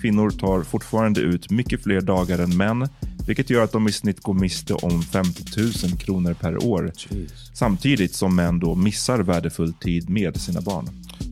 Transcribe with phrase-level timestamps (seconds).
[0.00, 2.88] Kvinnor tar fortfarande ut mycket fler dagar än män,
[3.26, 6.92] vilket gör att de i snitt går miste om 50 000 kronor per år.
[7.54, 10.88] Samtidigt som män då missar värdefull tid med sina barn.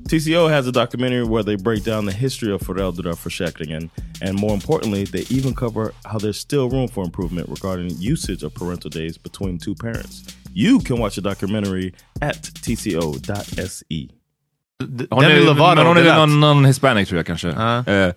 [0.08, 5.06] TCO has a documentary where they break down the history of föräldraförsäkringen and more importantly,
[5.06, 9.58] they even cover how there's still room for improvement regarding usage of parental days between
[9.58, 10.22] two parents.
[10.54, 14.08] You can watch the documentary at tco.se.
[15.10, 17.48] Hon är, Lovato, men hon det är någon, någon hispanic tror jag kanske.
[17.48, 17.86] Ja.
[17.86, 18.12] Eh,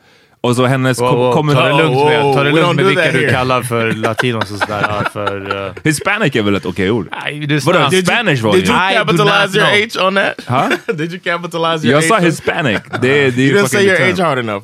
[0.48, 1.54] och så hennes Wow, wow, kommer...
[1.54, 5.08] ta det lugnt med, ta det lugnt med vilka du kallar för latinos och sådär.
[5.14, 7.08] För, uh, Hispanic är väl ett okej ord?
[7.12, 7.90] det är Vadå.
[8.02, 8.74] Spanish var det Did ju.
[8.74, 9.68] you capitalize your.
[10.02, 10.34] H on that?
[10.48, 10.70] Huh?
[10.96, 12.20] Did you capitalize your Jag sa H?
[12.20, 12.80] on- hispanic.
[12.92, 14.26] Det, det är You ju didn't say your term.
[14.26, 14.64] hard enough.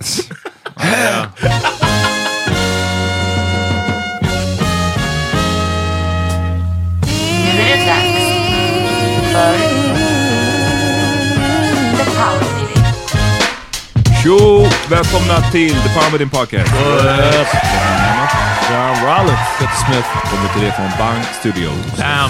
[7.55, 8.23] Nu är det dags
[9.33, 9.72] för
[14.23, 14.37] Tjo!
[14.89, 16.73] Välkomna till The Power Meeting Podcast.
[18.71, 19.39] John Rollins.
[19.59, 20.07] Peter Smith.
[20.31, 21.97] Kommer till er från Bang Studios.
[21.97, 22.29] Damn!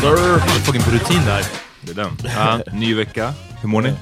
[0.66, 1.46] Fucking på rutin där.
[1.82, 2.80] Det är den.
[2.80, 3.34] Ny vecka.
[3.62, 3.94] Hur mår ni?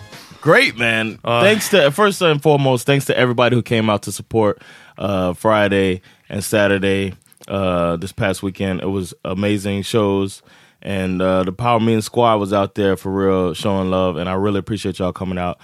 [0.44, 1.18] Great, man.
[1.44, 4.58] thanks to first and foremost, thanks to everybody who came out to support
[4.98, 7.14] uh, Friday and Saturday
[7.48, 8.82] uh, this past weekend.
[8.82, 10.44] It was amazing shows,
[10.82, 14.34] and uh, the Power Meeting Squad was out there for real, showing love, and I
[14.34, 15.58] really appreciate y'all coming out.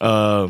[0.00, 0.48] Uh,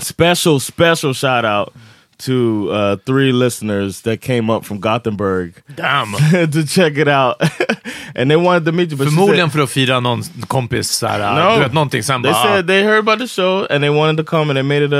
[0.00, 1.72] special, special shout out
[2.18, 6.12] to uh, three listeners that came up from Gothenburg Damn!
[6.50, 7.36] to check it out,
[8.16, 8.96] and they wanted to meet you.
[8.96, 11.54] But said- Förmodligen för att fira någon kompis såhär, No.
[11.56, 12.42] du vet någonting sen They bara...
[12.42, 14.92] said they heard about the show and they wanted to come and they made it
[14.92, 14.96] a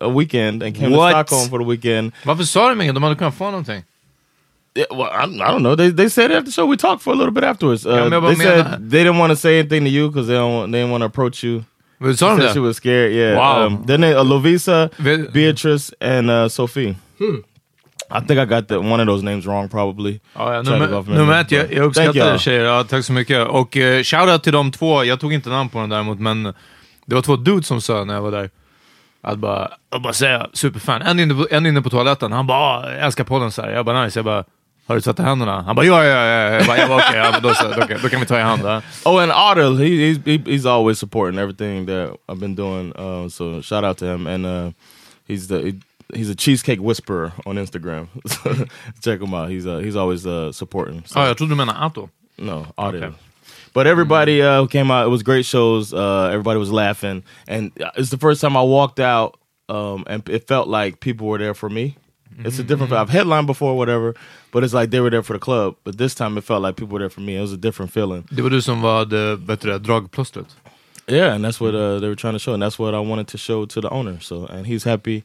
[0.00, 1.12] a, a, weekend and came What?
[1.12, 2.12] to Stockholm for the weekend.
[2.24, 2.94] Varför sa de inget?
[2.94, 3.82] De hade kunnat få någonting.
[4.74, 5.76] Yeah, well, I, I don't know.
[5.76, 6.66] They they said at the show.
[6.70, 7.84] We talked for a little bit afterwards.
[7.86, 10.08] Uh, Ja, men jag bara they said they didn't want to say anything to you
[10.08, 11.64] because they don't they didn't want to approach you.
[12.02, 12.60] Sa de Said she det?
[12.60, 13.12] was scared.
[13.12, 13.36] Yeah.
[13.36, 13.66] Wow.
[13.66, 14.90] Um, then they, uh, Lovisa,
[15.32, 16.96] Beatrice, and uh, Sophie.
[18.10, 20.20] I think I got the, one of those names wrong probably.
[20.36, 22.38] Ja, ja, nummer, ett, jag, jag uppskattar you.
[22.38, 22.64] tjejer.
[22.64, 23.46] Ja, tack så mycket.
[23.48, 25.04] Och uh, shoutout till de två.
[25.04, 26.42] Jag tog inte namn på den däremot, men
[27.06, 28.50] det var två dudes som sa när jag var där.
[29.22, 31.02] Att bara, att bara säga superfan.
[31.02, 33.70] En inne, på, en inne på toaletten, han bara, "Ah, jag älskar podden så här.
[33.70, 34.18] Jag bara nice.
[34.18, 34.44] Jag bara,
[34.86, 35.62] Har du tvättat händerna?
[35.62, 36.50] Han bara ja, ja, ja.
[36.54, 37.48] Jag bara, jag bara okej, ja, men då,
[37.80, 38.62] då, kan- då kan vi ta i hand.
[38.64, 38.82] Ja.
[39.04, 42.92] Oh, and Otto, he, he's he, he's always supporting everything that I've been doing.
[42.98, 44.26] Uh, so shout out to him.
[44.26, 44.70] And uh,
[45.28, 45.72] he's the he,
[46.14, 48.08] he's a cheesecake whisperer on Instagram.
[49.02, 49.50] Check him out.
[49.50, 51.02] He's uh, he's always uh, supporting.
[51.06, 52.08] So, Ja, jag trodde du menade Atto.
[52.38, 52.96] no, Otto.
[52.96, 53.10] Okay.
[53.74, 55.94] But everybody uh, who came out, it was great shows.
[55.94, 59.38] Uh, everybody was laughing, and it's the first time I walked out,
[59.70, 61.96] um, and it felt like people were there for me.
[62.38, 62.92] It's a different.
[62.92, 64.14] I've headlined before, whatever,
[64.52, 65.74] but it's like they were there for the club.
[65.84, 67.36] But this time, it felt like people were there for me.
[67.36, 68.24] It was a different feeling.
[68.30, 70.46] Det var du som var det, det, dragplåstret.
[71.08, 73.28] Yeah, and that's what uh, they were trying to show, and that's what I wanted
[73.28, 74.20] to show to the owner.
[74.20, 75.22] So, and he's happy,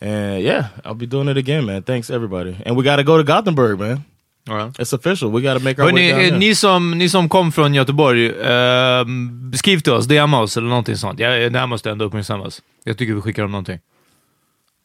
[0.00, 1.82] and yeah, I'll be doing it again, man.
[1.82, 4.04] Thanks everybody, and we got to go to Gothenburg, man.
[4.44, 4.72] Ja.
[4.78, 5.30] It's official.
[5.30, 6.38] We got to make our way Hörrni, down eh, there.
[6.38, 9.06] ni, som, ni som kom från Göteborg, eh,
[9.52, 11.20] skriv till oss, DMa oss eller någonting sånt.
[11.20, 12.62] Ja, det här måste ändå uppmärksammas.
[12.84, 13.78] Jag tycker vi skickar dem någonting.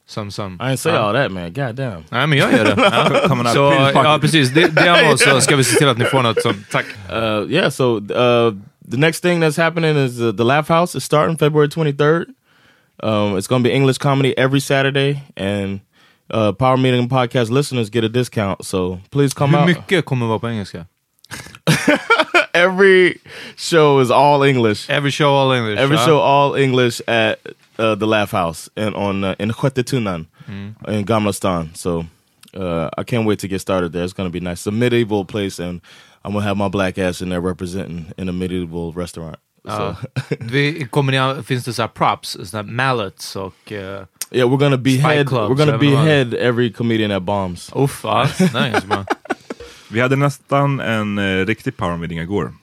[0.10, 0.54] Som, som.
[0.54, 0.98] I ain't say Ja.
[1.00, 1.54] all that, man.
[1.54, 2.04] God damn.
[2.10, 2.76] Nej, men jag gör det.
[3.22, 3.28] Ja.
[3.28, 4.50] Coming out Så, ja, precis.
[4.50, 6.86] D- DMa oss så ska vi se till att ni får något som tack.
[7.12, 7.70] Uh, yeah.
[7.70, 8.54] So uh,
[8.92, 12.28] the next thing that's happening is uh, the Laugh House is starting February twenty third.
[13.04, 15.80] Um, it's going to be English comedy every Saturday, and
[16.34, 18.66] uh, Power Meeting podcast listeners get a discount.
[18.66, 19.68] So please come Hur out.
[19.68, 20.86] mycket kommer vara på engelska?
[22.54, 23.20] Every
[23.56, 24.90] show is all English.
[24.90, 25.80] Every show all English.
[25.80, 26.06] Every ja.
[26.06, 27.36] show all English at
[27.80, 30.26] uh, the Laugh House and on uh, in Huetetunan
[30.88, 31.76] in Gamla Stan.
[31.76, 32.06] So
[32.54, 34.04] uh, I can't wait to get started there.
[34.04, 34.60] It's to be nice.
[34.60, 35.82] It's a medieval place, and
[36.24, 39.38] I'm gonna have my black ass in there representing in a medieval restaurant.
[39.66, 39.96] So
[40.40, 43.72] Vi, kommer ni, finns det så props, så mallets och...
[43.72, 43.78] Uh,
[44.32, 45.28] yeah, we're gonna behead.
[45.28, 47.72] clubs, We're gonna behead every comedian that bombs.
[47.76, 49.06] uff, är ganska bra.
[49.92, 52.54] Vi hade nästan en eh, riktig power meeting igår.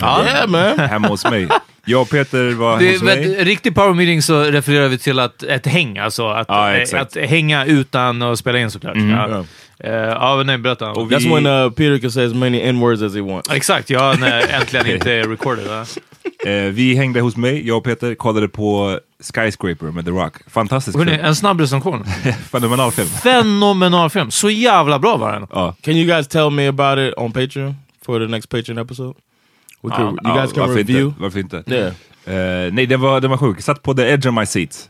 [0.00, 0.78] Yeah, man.
[0.78, 1.48] Hemma hos mig.
[1.84, 3.28] Jag och Peter var Det, hos mig.
[3.28, 7.16] vet, riktig power meeting så refererar vi till att, ett häng, alltså att, eh, exakt.
[7.16, 8.96] att hänga utan att spela in såklart.
[8.96, 9.44] Ja.
[9.78, 10.90] Eh, ja, nej, berätta.
[10.90, 13.50] Och vi- That's when uh, Peter can say as many n words as he wants.
[13.50, 15.64] Exakt, ja, när äntligen inte är recorded.
[15.68, 15.84] Ja.
[16.50, 18.98] Eh, vi hängde hos mig, jag och Peter kollade på
[19.34, 20.34] Skyscraper med The Rock.
[20.50, 21.24] Fantastisk Hörrni, film.
[21.24, 22.04] en snabb recension.
[22.52, 23.08] Fenomenal film.
[23.08, 24.30] Fenomenal film.
[24.30, 25.46] Så jävla bra var den.
[25.50, 25.74] Ja.
[25.82, 27.76] Can you guys tell me about it on Patreon
[28.06, 29.14] for the next Patreon episode?
[29.90, 31.04] Could, you Ja, guys can varför review.
[31.06, 31.22] Inte?
[31.22, 31.64] Varför inte?
[31.66, 32.66] Yeah.
[32.66, 33.64] Eh, nej, det var, det var sjukt.
[33.64, 34.88] Satt på the edge of my seat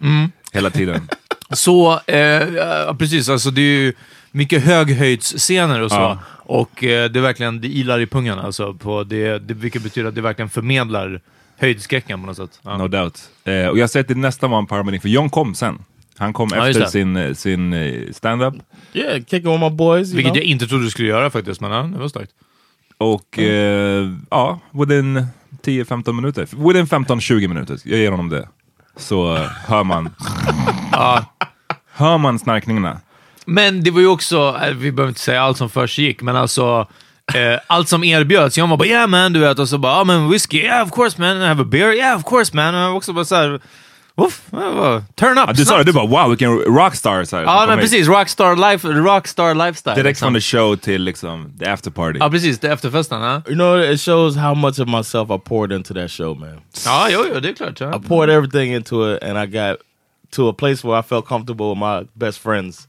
[0.52, 1.08] hela tiden.
[1.50, 3.93] Så, eh, precis, alltså det är ju
[4.31, 5.96] mycket höghöjdsscener och så.
[5.96, 6.19] Ja.
[6.46, 8.75] Och eh, det är verkligen, det ilar i pungen alltså.
[8.75, 11.20] På det, det, vilket betyder att det verkligen förmedlar
[11.58, 12.61] höjdskräcken på något sätt.
[12.62, 12.76] Ja.
[12.79, 13.31] No doubt.
[13.44, 15.79] Eh, och jag säger att det nästan var en meeting, för John kom sen.
[16.17, 18.55] Han kom Ja, efter sin, eh, sin eh, stand-up.
[18.93, 20.08] Yeah, kicking with my boys.
[20.08, 20.37] You Vilket know?
[20.37, 22.31] jag inte trodde du skulle göra faktiskt, men ja, det var starkt.
[22.99, 25.26] Och eh, ja, within
[25.64, 26.43] 10-15 minuter.
[26.43, 28.49] Within 15-20 minuter, jag ger honom det.
[28.96, 30.14] Så eh, hör man.
[31.96, 33.00] Hör man snarkningarna.
[33.46, 36.37] Men det var ju också, eh, vi behöver inte säga allt som först gick, men
[36.37, 36.88] alltså
[37.35, 38.58] eh, allt som erbjöds.
[38.58, 40.91] Jag var bara yeah man, du vet, och så bara ja men whisky, yeah of
[40.91, 42.75] course man, have a beer, yeah of course man.
[42.75, 43.61] Och jag var också bara Uff,
[44.16, 47.25] bara, turn up Ja, du sa det, du bara wow vilken rockstar.
[47.25, 48.08] Så här, Ja, men precis.
[48.08, 49.94] Rockstar, life, rockstar lifestyle.
[49.94, 50.26] Direkt liksom.
[50.26, 52.19] från the show till liksom the after party.
[52.19, 52.64] Ja, precis.
[52.64, 53.20] Är efterfesten.
[53.22, 56.61] Ja, You know, it shows how much of myself I poured into that show, man.
[56.84, 57.81] ja jo, jo, det är klart.
[57.81, 57.96] Ja.
[57.96, 59.76] I poured everything into it, and I got
[60.37, 62.88] to a place where I felt comfortable with my best friends.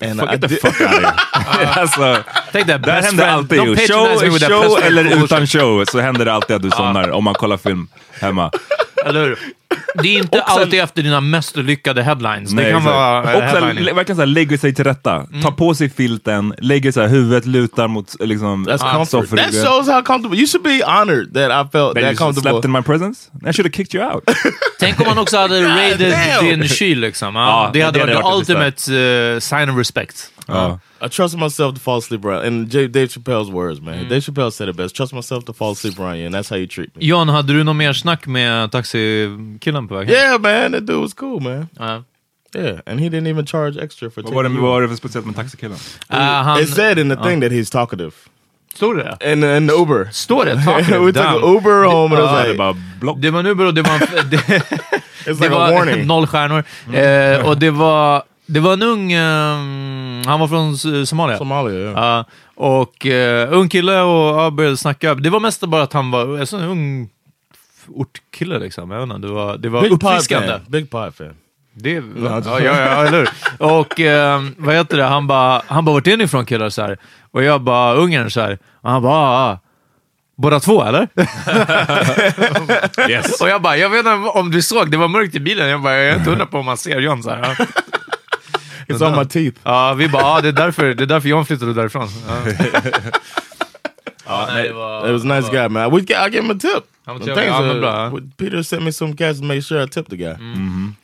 [0.00, 1.68] And Fuck, I get the fuck out of here.
[1.80, 2.16] alltså,
[2.52, 3.38] Tänk det best händer friend.
[3.38, 3.86] alltid Don't ju.
[3.86, 7.56] Show, show eller utan show så händer det alltid att du somnar om man kollar
[7.56, 7.88] film
[8.20, 8.50] hemma.
[9.04, 9.38] Eller hur?
[10.02, 12.50] Det är inte sen- alltid efter dina mest lyckade headlines.
[12.50, 12.84] Det kan exakt.
[12.84, 15.26] vara eh, och så här, lä- verkligen såhär, lägger sig till rätta.
[15.42, 19.08] Ta på sig filten, lägger såhär, huvudet lutar mot liksom, That's comfort.
[19.08, 19.52] soffryggen.
[19.52, 20.38] That shows how comfortable.
[20.38, 22.50] You should be honored that I felt That that you comfortable.
[22.50, 23.30] slept in my presence?
[23.48, 24.24] I should have kicked you out.
[24.80, 27.34] Tänk om man också hade raided din kyl liksom.
[27.36, 28.22] Ja, det hade varit the
[28.56, 28.92] ultimate
[29.34, 30.16] uh, sign of respect.
[30.48, 30.78] Ja.
[31.06, 32.46] I trust myself to fall asleep around.
[32.46, 34.08] And J- Dave Chappelle's words, man.
[34.08, 34.96] Dave Chappelle said it best.
[34.96, 37.06] Trust myself to fall asleep around you, and that's how you treat me.
[37.06, 40.16] John, hade du något mer snack med taxikillen på väg hem?
[40.16, 40.72] Yeah, man.
[40.72, 41.68] That dude was cool, man.
[41.78, 42.02] Ja.
[42.54, 45.36] Yeah, and he didn't even charge extra for Vad var, det, det för speciellt med
[45.36, 45.76] taxikillen?
[46.12, 48.12] Uh, han, It said in the thing that he's talkative.
[48.74, 50.08] Stod det And in the Uber.
[50.12, 50.54] Står det?
[51.00, 51.36] we took Damn.
[51.36, 53.18] an Uber home, and det like, var block.
[53.20, 54.30] Det var en Uber och det var en...
[54.30, 54.60] Det, it's
[55.24, 56.06] det like a var warning.
[56.12, 56.64] noll stjärnor.
[56.94, 58.22] Eh, och det var,
[58.52, 59.12] det var en ung...
[59.12, 61.38] ehm, han var från Somalia.
[61.38, 61.90] Somalia.
[61.90, 65.14] Ja, och uh, ung kille och ja, började snacka.
[65.14, 67.08] Det var mest bara att han var en sån ung
[67.88, 68.90] ortkille liksom.
[68.90, 70.60] Jag vet inte, det var, det var Big uppfriskande.
[70.66, 71.36] Big pod fan.
[71.74, 73.28] Det, ja, ja, ja, eller?
[73.58, 76.70] Och eh, vad heter det, han bara, han bara, vart är ni ifrån killar?
[76.70, 76.98] Så här.
[77.30, 78.58] Och jag bara, Ungern så här.
[78.80, 79.58] Och han bara, ah, ah.
[80.36, 81.08] Båda två eller?
[83.08, 83.40] Yes.
[83.40, 85.68] Och jag bara, jag vet inte om du såg, det var mörkt i bilen.
[85.68, 87.56] Jag bara, jag är inte hundra på om man ser John så här.
[89.00, 89.06] Ja.
[89.06, 89.60] It's on my teeth.
[89.64, 92.08] Ja, vi bara, ja, det är därför, det är därför John flyttade därifrån.
[92.28, 92.52] Ja.
[94.26, 95.06] ja, nej, det var...
[95.06, 95.90] It was a nice guy, man.
[95.90, 96.84] We, I gave him a tip.
[97.04, 97.34] The trevlig.
[97.34, 98.12] things, Ja, men uh, bra.
[98.36, 100.32] Peter sent me some cash to make sure I tipped the guy.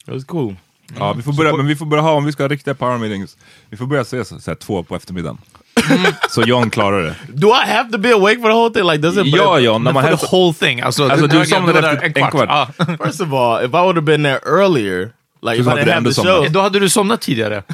[0.07, 0.57] It was cool.
[0.99, 2.99] Ja, vi får börja, men vi får börja ha, om vi ska ha riktiga power
[2.99, 3.37] meetings,
[3.71, 5.38] vi får börja ses så här, två på eftermiddagen.
[6.30, 7.14] så John klarar det.
[7.28, 8.85] Do I have to be awake for the whole thing?
[8.85, 9.37] Like, does it?
[9.37, 10.80] Ja, John, när Men man for the whole thing.
[10.80, 12.49] Alltså, Alltså, det- du det- somnade det var där efter en kvart.
[12.49, 12.68] Ja.
[13.04, 15.11] First of all, if I would have been there earlier,
[15.42, 16.49] like if I didn't have the show.
[16.50, 17.62] Då hade du somnat tidigare.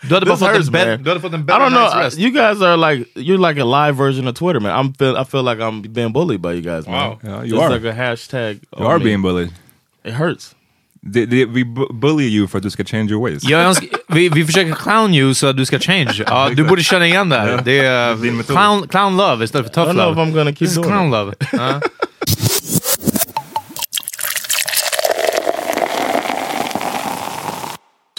[0.00, 1.02] Du hade bara fått hurts, en bed, man.
[1.02, 2.02] du hade fått en I don't know.
[2.02, 2.18] rest.
[2.18, 4.72] You guys are like you're like a live version of Twitter, man.
[4.72, 7.08] I'm feel I feel like I'm being bullied by you guys, man.
[7.08, 7.18] Wow.
[7.24, 7.70] Yeah, you are.
[7.78, 8.60] like a hashtag.
[8.78, 9.04] You are me.
[9.04, 9.50] being bullied.
[10.04, 10.54] It hurts.
[11.02, 13.44] Det, det, vi bu- bully you för att du ska change your ways.
[13.44, 16.24] Jag önskar, vi, vi försöker clown you så att du ska change.
[16.26, 17.62] Ja, du borde känna igen det här.
[17.64, 18.56] Det är metod.
[18.56, 20.30] clown, clown love istället för I tough don't know if love.
[20.30, 21.12] I'm gonna keep This is doing clown it.
[21.12, 21.34] love.
[21.52, 21.80] Ja.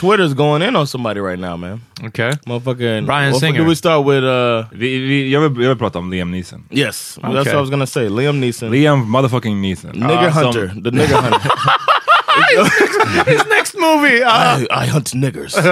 [0.01, 1.81] Twitter's going in on somebody right now, man.
[2.03, 2.37] Okej.
[2.45, 3.59] Motherfucking Brian Singer.
[3.59, 4.23] Do we start with?
[4.23, 6.63] uh Vi, vi, jag, vill, jag vill prata om Liam Neeson.
[6.71, 7.37] Yes, that's Okay.
[7.43, 8.09] what I was gonna say.
[8.09, 9.91] Liam Neeson, Liam motherfucking Neeson.
[9.93, 11.51] nigger som- hunter, the nigger hunter.
[13.25, 14.19] His next movie!
[14.19, 14.57] Ja.
[14.59, 15.55] I, I hunt niggers.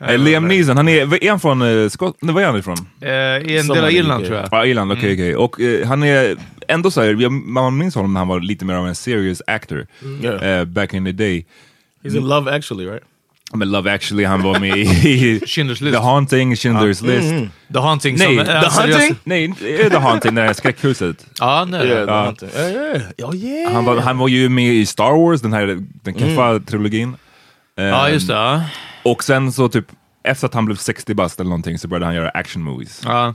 [0.00, 2.16] Eh, Liam Neeson, han är, är han från uh, Skott...
[2.20, 2.76] Nej, var är han ifrån?
[3.00, 4.48] Eh, I en del av Irland tror jag.
[4.50, 5.36] Ja, Irland, okej okej.
[5.36, 6.36] Och eh, han är
[6.68, 9.86] ändå så här, man minns honom när han var lite mer av en serious actor.
[10.22, 10.58] Yeah.
[10.60, 11.46] eh, back in the day.
[12.04, 13.02] He's in Love Actually, right?
[13.54, 15.92] Men Love actually, han var med i Schindler's List.
[15.96, 17.52] The Haunting, Schindler's List.
[17.72, 18.46] The Haunting Nej, som...
[18.46, 19.16] The seriös- Hunting?
[19.24, 21.26] Nej, The Haunting, det där skräckhuset.
[21.40, 21.86] Ja, nej.
[21.86, 22.48] Yeah, the Uh, hunter.
[22.56, 22.72] Yeah,
[23.18, 23.30] yeah.
[23.30, 23.72] Oh yeah.
[23.72, 27.16] Han var, han var ju med i Star Wars, den här den keffa trilogin.
[27.76, 28.34] Ja, just det.
[28.34, 28.62] Ja.
[29.02, 29.86] Och sen så typ,
[30.24, 33.00] efter att han blev 60 bast eller någonting så började han göra action movies.
[33.04, 33.34] Ja.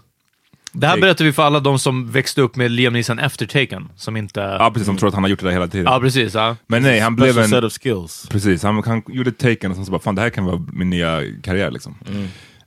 [0.71, 3.89] Det här berättar vi för alla de som växte upp med Liam Neeson efter Taken.
[3.95, 4.39] Som inte...
[4.39, 5.85] Ja, precis, som tror att han har gjort det där hela tiden.
[5.93, 6.33] Ja, precis.
[6.33, 6.55] Ja.
[6.67, 7.49] Men nej, han blev en...
[7.49, 8.27] set of skills.
[8.29, 10.89] Precis, han, han gjorde Taken och sen så bara, fan det här kan vara min
[10.89, 11.95] nya karriär liksom.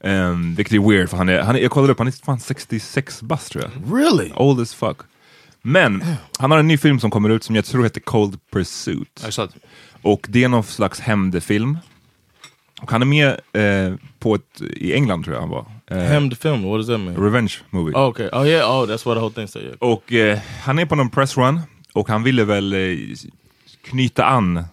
[0.05, 2.41] Um, vilket är weird, för han är, han är, jag kollade upp, han är fan
[2.41, 3.97] 66 bast tror jag.
[3.99, 4.31] Really?
[4.37, 4.97] Old as fuck.
[5.63, 6.05] Men,
[6.39, 9.25] han har en ny film som kommer ut som jag tror heter Cold Pursuit.
[9.39, 9.57] Att-
[10.03, 11.79] Och det är någon slags hämndfilm.
[12.83, 15.67] Och han är med eh, på ett, i England tror jag han var.
[15.91, 16.63] Eh, film.
[16.63, 17.17] What does that mean?
[17.17, 17.93] Revenge movie.
[17.95, 18.29] Oh, okay.
[18.33, 18.71] Oh yeah.
[18.71, 19.63] Oh, that's what the whole thing said.
[19.63, 19.77] Yeah.
[19.79, 21.61] Och eh, han är på någon pressrun
[21.93, 22.79] och han ville väl eh,
[23.85, 24.65] knyta an,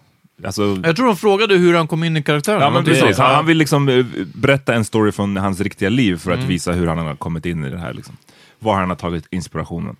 [0.44, 2.60] alltså Jag tror de frågade hur han kom in i karaktären.
[2.60, 3.36] Ja men Det- precis, han, ja.
[3.36, 6.86] han vill liksom eh, berätta en story från hans riktiga liv för att visa hur
[6.86, 7.92] han har kommit in i det här.
[7.94, 8.16] Liksom.
[8.58, 9.96] Var han har tagit inspirationen.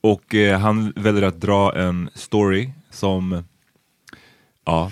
[0.00, 3.44] Och eh, han väljer att dra en story som,
[4.64, 4.90] ja,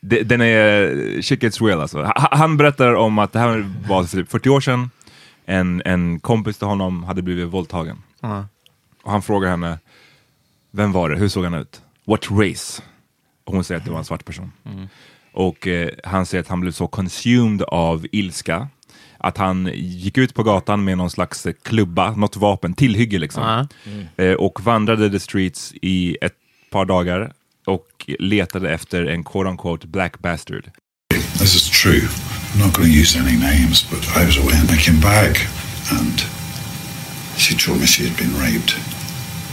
[0.00, 2.02] den är, shit gets real alltså.
[2.02, 4.90] Ha- Han berättar om att det här var typ 40 år sedan,
[5.46, 7.96] en, en kompis till honom hade blivit våldtagen.
[8.20, 8.46] Ja.
[9.02, 9.78] Och han frågar henne,
[10.70, 11.82] vem var det, hur såg han ut?
[12.06, 12.82] What race?
[13.44, 14.52] Och hon säger att det var en svart person.
[15.32, 18.68] Och eh, han säger att han blev så consumed av ilska
[19.18, 23.66] att han gick ut på gatan med någon slags klubba, något vapen, tillhygge liksom.
[24.16, 24.24] Ja.
[24.24, 26.34] Eh, och vandrade the streets i ett
[26.70, 27.32] par dagar
[27.66, 30.70] och letade efter en quote unquote black bastard.
[31.38, 32.08] This is true.
[32.52, 35.46] I'm not going to use any names, but I was away and I came back
[35.90, 36.20] and
[37.36, 38.74] she told me she had been raped.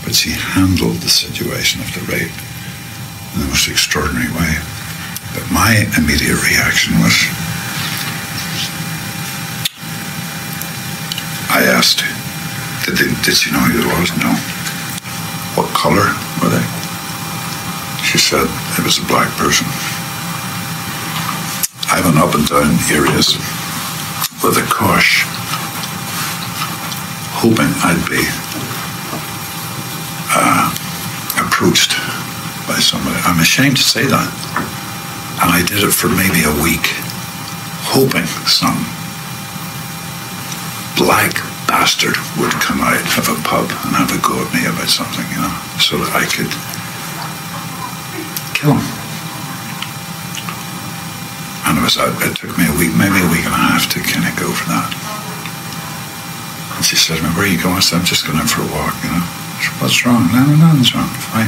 [0.06, 2.38] But she handled the situation of the rape
[3.34, 4.54] in the most extraordinary way.
[5.34, 7.16] But my immediate reaction was
[11.52, 12.04] I asked,
[12.86, 14.10] did, they, did she know who it was?
[14.22, 14.32] No.
[15.58, 16.89] What color were they?
[18.10, 19.70] She said it was a black person.
[21.94, 23.38] I went up and down areas
[24.42, 25.30] with a cosh,
[27.38, 28.26] hoping I'd be
[30.34, 30.74] uh,
[31.38, 31.94] approached
[32.66, 33.14] by somebody.
[33.30, 34.30] I'm ashamed to say that.
[35.46, 36.90] And I did it for maybe a week,
[37.94, 38.90] hoping some
[40.98, 41.38] black
[41.70, 45.30] bastard would come out of a pub and have a go at me about something,
[45.30, 46.50] you know, so that I could
[48.60, 48.84] kill him.
[51.64, 54.04] And it was it took me a week, maybe a week and a half to
[54.04, 54.92] kind of go for that.
[56.76, 58.52] And she said to me, "Where are you going?" I said, "I'm just going out
[58.52, 59.24] for a walk." You know,
[59.64, 60.28] said, what's wrong?
[60.36, 61.08] No, no, nothing's wrong.
[61.32, 61.48] Fine.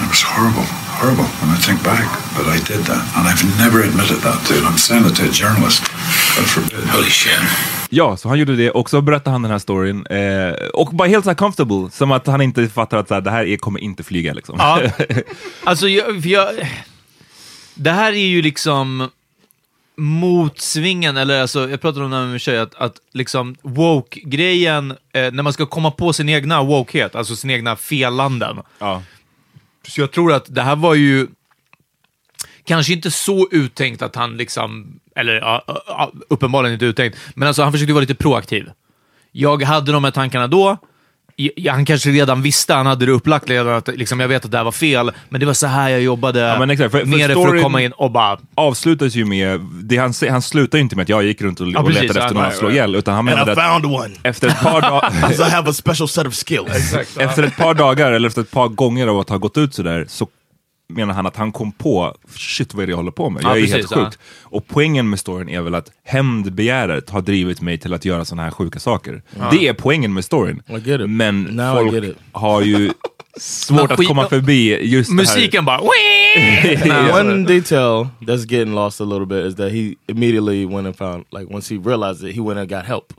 [0.00, 0.64] And it was horrible,
[1.00, 4.54] horrible when I think back, but I did that, and I've never admitted that to.
[4.68, 5.82] I'm saying it to a journalist.
[6.36, 6.84] God forbid.
[6.96, 7.40] Holy shit.
[7.90, 11.08] Ja, så han gjorde det och så berättade han den här storyn eh, och bara
[11.08, 13.56] helt så här comfortable, som att han inte fattar att så här, det här är,
[13.56, 14.56] kommer inte flyga liksom.
[14.58, 14.80] Ja.
[15.64, 16.48] Alltså, jag, jag,
[17.74, 19.08] det här är ju liksom
[19.96, 24.90] motsvingen, eller alltså, jag pratade om det här med min tjej, att, att liksom woke-grejen,
[24.90, 28.60] eh, när man ska komma på sin egna wokehet, alltså sin egna felanden.
[28.78, 29.02] Ja.
[29.88, 31.28] Så jag tror att det här var ju...
[32.64, 37.72] kanske inte så uttänkt att han liksom, eller ja, uppenbarligen inte uttänkt, men alltså han
[37.72, 38.70] försökte vara lite proaktiv.
[39.32, 40.78] Jag hade de här tankarna då,
[41.70, 44.56] han kanske redan visste, han hade det upplagt redan, att liksom, jag vet att det
[44.56, 47.06] här var fel, men det var så här jag jobbade Ja, men exakt, för- för
[47.06, 48.38] nere för att komma in och bara...
[48.54, 51.66] avslutas ju med, det han, han slutar ju inte med att jag gick runt och,
[51.66, 54.14] och precis, letade efter ja, någon att slå ihjäl, utan han menade att one.
[54.22, 55.32] efter ett par dagar...
[55.48, 56.94] I have a special set of skills.
[57.16, 60.04] Efter ett par dagar, eller efter ett par gånger av att ha gått ut sådär,
[60.08, 60.26] så
[60.90, 63.42] menar han att han kom på, shit vad är det jag håller på med?
[63.42, 64.04] Jag Ja, är precis, helt ja.
[64.04, 64.18] sjukt.
[64.42, 68.42] Och poängen med storyn är väl att hämndbegäret har drivit mig till att göra sådana
[68.42, 69.22] här sjuka saker.
[69.50, 70.62] Det är poängen med storyn.
[70.68, 71.10] I get it.
[71.10, 72.16] Men Now I folk get it.
[72.32, 72.90] har ju
[73.40, 75.80] svårt att komma förbi just Musiken bara...
[75.80, 77.20] det här.
[77.20, 81.24] One detail that's getting lost a little bit is that he immediately went and found,
[81.38, 83.12] like, once he realized it, he went and got help.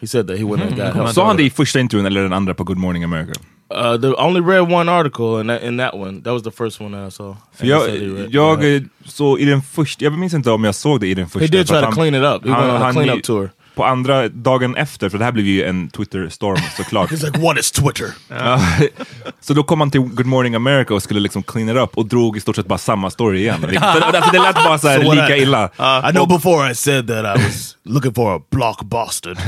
[0.00, 1.08] He said that he went and got help.
[1.14, 3.32] Sa han det i första intervjun eller den andra på Good Morning America?
[3.70, 6.80] Uh, the only read one article, and that, in that one, that was the first
[6.80, 7.36] one that I saw.
[7.52, 7.88] För jag,
[8.30, 8.76] jag yeah.
[8.76, 11.40] eh, så i den första, jag minns inte om jag såg det i den första.
[11.40, 12.44] He did try to clean it up.
[12.44, 13.50] He went on a cleanup tour.
[13.78, 17.10] På andra dagen efter, för det här blev ju en Twitter-storm såklart.
[17.12, 18.06] He's like, "What is Twitter?"
[19.40, 22.06] Så då kom han till Good Morning America och skulle liksom clean it up och
[22.06, 23.64] drog i stort sett bara samma story igen.
[23.80, 25.70] Alltså, det lät bara så här So lika I- illa.
[26.08, 29.38] I know before I said that I was looking for a block bastard,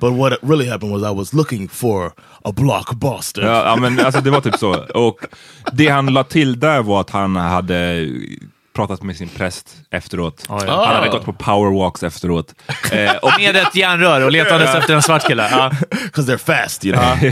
[0.00, 2.12] but what really happened was I was looking for
[2.44, 3.44] a block bastard.
[3.44, 4.72] Ja, ja, men alltså det var typ så.
[4.94, 5.18] Och
[5.72, 8.08] det han la till där var att han hade
[8.80, 10.44] pratat med sin präst efteråt.
[10.48, 10.54] ja.
[10.68, 10.86] Ah.
[10.86, 12.54] Han hade gått på powerwalks efteråt.
[12.92, 15.48] Eh, och Med ett järnrör och letades efter en svart kille.
[15.50, 15.72] Ja.
[16.04, 17.06] Because they're fast, you know.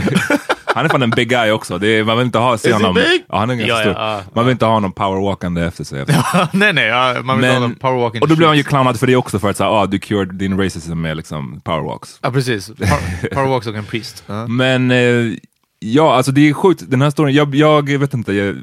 [0.65, 1.77] han är fan en big guy också.
[1.77, 3.03] Det är, man vill inte ha, se Is honom...
[3.29, 3.93] Ja, han är ganska Ja, stor.
[3.93, 4.21] ja, ja.
[4.35, 6.05] Man vill inte ha honom powerwalkande efter sig.
[6.51, 8.21] nej, nej, ja, man vill ha Men, en powerwalking.
[8.21, 10.35] och då blev han ju clownad för det också, för att säga, ah, du cured
[10.35, 12.19] din racism med liksom powerwalks.
[12.21, 12.67] Ja, precis.
[12.67, 14.23] Power, powerwalks och en priest.
[14.27, 14.47] Ja.
[14.47, 15.33] Men eh,
[15.79, 18.55] ja, alltså det är sjukt, den här storyn, jag, jag vet inte, jag,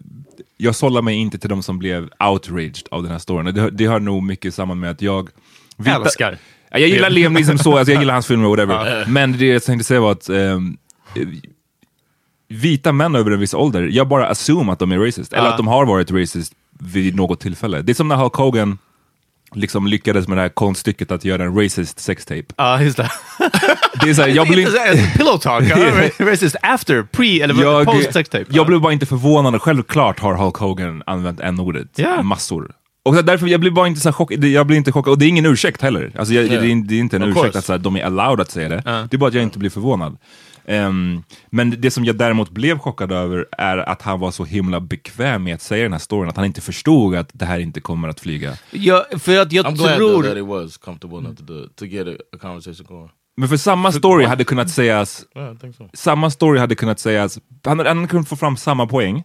[0.56, 3.54] jag sållar mig inte till de som blev outraged av den här storyn.
[3.54, 5.28] Det, det har nog mycket samman med att jag...
[5.86, 6.38] Älskar.
[6.70, 9.06] Ja, Jag gillar Liam Neeson så, alltså jag gillar hans filmer och whatever.
[9.06, 10.76] Men det jag tänkte säga var att ehm,
[12.48, 15.32] vita män över en viss ålder, jag bara assume att de är racist.
[15.32, 17.82] Eller att de har varit racist vid något tillfälle.
[17.82, 18.78] Det är som när Hulk Hogan
[19.56, 22.44] liksom lyckades med det här konststycket att göra en racist sextape.
[22.56, 23.10] Ja, just det.
[24.02, 24.66] Det är så här, jag blir
[25.18, 25.64] Pillow talk.
[25.68, 25.76] ja.
[26.26, 28.44] Racist after, pre eller jag, post sextape.
[28.50, 32.22] jag blev bara inte förvånad, självklart har Hulk Hogan använt n-ordet Ja.
[32.22, 32.70] massor.
[33.04, 35.28] Och därför, jag blir bara inte så chockad, jag blir inte chockad, och det är
[35.28, 36.12] ingen ursäkt heller.
[36.18, 36.62] Alltså jag, Yeah.
[36.62, 37.58] det, är, det är inte en Of ursäkt course.
[37.58, 39.58] att så här, de är allowed att säga det, det är bara att jag inte
[39.58, 40.16] blir förvånad.
[40.68, 44.80] Ehm, men det som jag däremot blev chockad över är att han var så himla
[44.80, 47.80] bekväm med att säga den här storyn, att han inte förstod att det här inte
[47.80, 48.56] kommer att flyga.
[48.70, 50.12] Ja, för att jag I'm glad tror...
[50.12, 53.10] though, that he was comfortable enough to do it, to get a, a conversation going.
[53.38, 55.88] Men för samma story hade kunnat sägas Yeah, so.
[55.94, 59.22] samma story hade kunnat sägas, han hade, han hade kunnat få fram samma poäng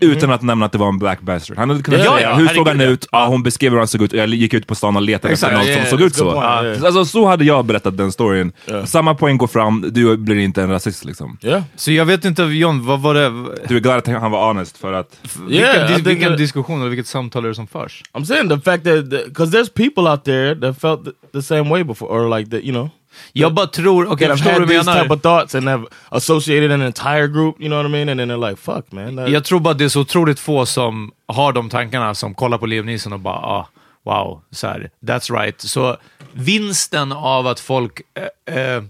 [0.00, 1.58] utan att nämna att det var en black bastard.
[1.58, 3.06] Han hade kunnat Ja, säga, ja, hur såg han ut?
[3.12, 5.46] Ja, hon beskrev hur han såg ut, jag gick ut på stan och letade efter
[5.46, 6.40] Exakt, någon yeah, som såg yeah, ut a good så.
[6.40, 6.84] point, yeah.
[6.84, 8.52] Alltså så hade jag berättat den storyn.
[8.84, 11.38] Samma poäng går fram, du blir inte en rasist liksom.
[11.42, 11.62] Yeah.
[11.76, 13.28] Så jag vet inte, John, vad var det?
[13.68, 15.20] Du är glad att han var honest för att...
[15.50, 18.02] Yeah, vilken, vilken that- diskussion eller vilket samtal är det som förs?
[18.12, 21.70] I'm saying the fact that because there's people out there that felt the, the same
[21.70, 22.88] way before, or like that, you know,
[23.32, 25.14] Jag bara tror, that jag förstår vad du these type menar.
[25.16, 27.60] of thoughts and have associated an entire group.
[27.60, 28.08] You know what I mean?
[28.08, 30.66] And then they're like, "Fuck, man." that- Jag tror bara det är så otroligt få
[30.66, 33.68] som har de tankarna, som kollar på Liam och bara ah,
[34.04, 35.60] wow, så här, that's right.
[35.60, 35.96] Så
[36.32, 38.00] vinsten av att folk,
[38.48, 38.82] eh, eh,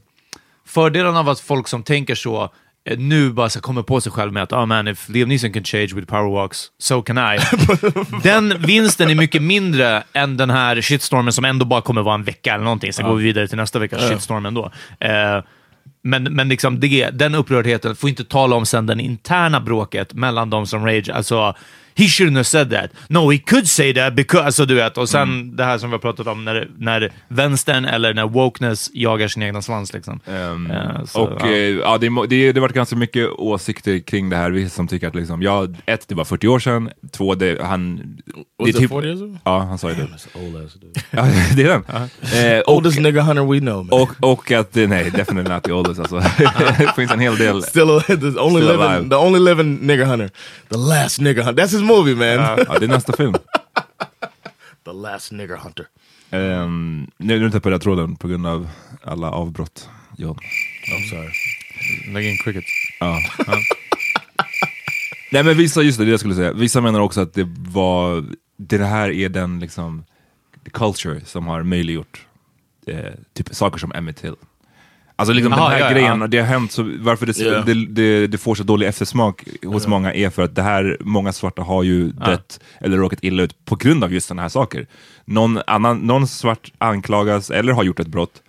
[0.67, 2.51] fördelen av att folk som tänker så
[2.97, 5.65] nu bara så kommer på sig själv med att oh man, if Liam Neeson can
[5.65, 7.39] change with powerwalks, so can I.
[8.23, 12.25] den vinsten är mycket mindre än den här shitstormen som ändå bara kommer vara en
[12.25, 12.93] vecka eller någonting.
[12.93, 14.73] Sen går vi vidare till nästa veckas shitstorm ändå.
[15.01, 15.45] Eh,
[16.03, 20.51] men, men liksom det, den upprördheten får inte tala om sen den interna bråket mellan
[20.51, 21.11] de som rage.
[21.11, 21.55] Alltså,
[21.97, 22.91] he shouldn't have said that.
[23.09, 24.45] No, he could say that because...
[24.45, 27.85] Alltså du vet, och sen det här som vi har pratat om när, när vänstern
[27.85, 29.93] eller när wokeness jagar sin egna svans.
[29.93, 30.21] Liksom.
[30.27, 31.47] Ehm, Eh, så, och ja.
[31.47, 34.71] eh, ja, det, må- det, det har varit ganska mycket åsikter kring det här, vissa
[34.77, 38.17] som tycker att liksom, ja, ett, det var 40 år sedan, två, det, han...
[38.59, 39.39] Was det it 40 years ago?
[39.45, 40.09] Ja, han sa ju det.
[41.11, 41.27] Ja,
[41.57, 41.85] det är den.
[42.55, 44.01] Eh, och, Oldest nigga hunter we know, man.
[44.01, 46.17] och, och att, nej, definitely not the oldest alltså.
[46.79, 47.63] det finns en hel del.
[47.63, 48.31] Still, a, the only
[48.63, 49.09] Still living, alive.
[49.11, 50.31] the only living nigga hunter,
[50.69, 51.63] the last nigga hunter.
[51.65, 52.65] That's his movie, man.
[52.69, 53.35] Ja, det är nästa film.
[54.85, 55.87] the last nigger hunter.
[56.31, 58.69] Um, nu, nu tappade jag tråden på grund av
[59.03, 59.89] alla avbrott.
[60.17, 60.39] John.
[60.89, 61.33] I'm sorry.
[62.13, 62.65] Lägg in cricket.
[63.01, 63.19] Ja.
[65.33, 66.53] Nej men vissa, just det, det jag skulle säga.
[66.53, 68.25] Vissa menar också att det var,
[68.57, 70.05] det här är den liksom,
[70.65, 72.27] the culture som har möjliggjort
[72.87, 74.35] eh, typ saker som Emmett Till.
[75.17, 75.93] Alltså liksom Aha, den här ja, ja.
[75.93, 77.63] grejen, och det har hänt, så varför det, Ja.
[77.67, 81.33] det, det, det får så dålig eftersmak hos många är för att det här, många
[81.33, 84.87] svarta har ju dött eller råkat illa ut på grund av just sådana här saker.
[85.25, 88.43] Någon, annan, någon svart anklagas eller har gjort ett brott.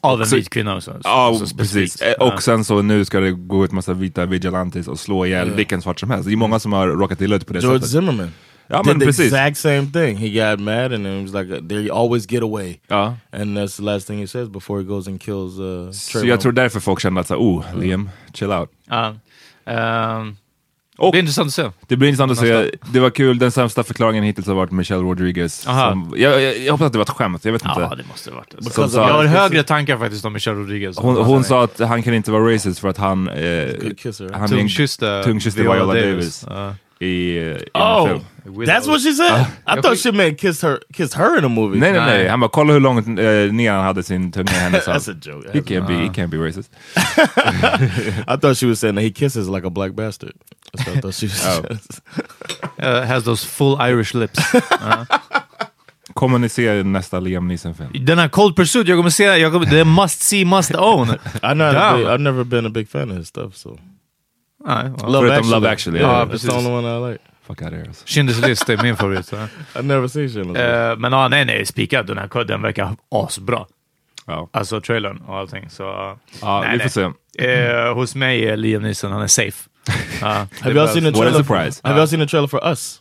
[0.00, 0.96] Av en vit kvinna också.
[1.04, 2.00] Ja, Så precis.
[2.02, 5.50] Eh, Och sen så nu ska det gå ut massa vita vigilantes och slå ihjäl
[5.50, 6.26] vilken svart som helst.
[6.28, 7.90] Det är många som har råkat illa ut på det George sättet.
[7.92, 8.30] Zimmerman.
[8.70, 9.24] Ja, did men the precis.
[9.26, 10.16] exact same thing.
[10.16, 12.78] He got mad and it was like they always get away.
[12.88, 13.14] Ja.
[13.32, 16.40] And that's the last thing he says before he goes and kills uh, Så jag
[16.40, 18.70] tror därför folk kände att så, oh, Liam, chill out.
[18.88, 19.14] Ja.
[19.66, 20.36] Ehm,
[20.98, 21.70] Och det är intressant att se.
[21.88, 25.02] det blir intressant att se, det var kul, den sämsta förklaringen hittills har varit Michelle
[25.02, 25.54] Rodriguez.
[25.54, 27.80] Som, jag, jag, jag hoppas att det var ett skämt, jag vet inte.
[27.80, 28.88] Ja, det måste ha varit det.
[28.90, 30.98] Sa- Jag har högre tankar faktiskt om Michelle Rodriguez.
[30.98, 34.24] hon, hon sa att han kan inte vara racist för att han, eh, Good kisser.
[34.32, 36.70] han är en Tungkysste tungkysste Viola Davis, Ja.
[36.70, 38.20] i, i en Oh,
[38.66, 39.30] that's what she said.
[39.30, 41.78] Uh, I thought she meant kissed her, kissed her in a movie.
[41.78, 42.28] Nej nej nej, Nej.
[42.28, 45.50] han bara kolla hur långt ner han hade sin tunga i hennes That's a joke.
[45.52, 46.70] He can't be, he can't be racist.
[48.28, 50.32] I thought she was saying that he kisses like a black bastard.
[50.72, 51.44] That's what I thought she was.
[51.46, 51.62] Oh.
[52.80, 54.54] Uh, has those full Irish lips.
[54.54, 55.04] Uh-huh.
[56.14, 57.90] Kommer ni se nästa Liam Neeson-film?
[58.04, 61.08] Den här Cold Pursuit, jag kommer se, jag kommer, det är must see, must own.
[61.08, 61.72] I know.
[61.72, 62.06] Damn.
[62.06, 63.56] I've never been a big fan of his stuff.
[63.56, 63.78] So
[64.64, 65.06] Nej, ja.
[65.08, 66.50] Love Förutom Love Actually, Yeah, ja, that's precis.
[66.50, 67.24] the only one I like.
[67.46, 68.04] Fuck out of here alltså.
[68.06, 69.26] Schindler's list är min favorit.
[69.26, 69.36] Så.
[69.80, 72.06] I never seen Schindler's Eh, men ja, nej, nej, spikad.
[72.06, 73.66] Den här den verkar asbra.
[74.26, 75.70] Ja, Alltså trailern och allting.
[75.70, 75.82] Så,
[76.40, 77.12] ja nej, vi får nej.
[77.38, 77.60] se.
[77.62, 79.68] Eh, hos mig är Liam Neeson, han är safe.
[80.20, 81.32] Ja, Have det y'all seen the What a trailer?
[81.32, 81.80] For, surprise.
[81.84, 83.00] have y'all seen the trailer for Us?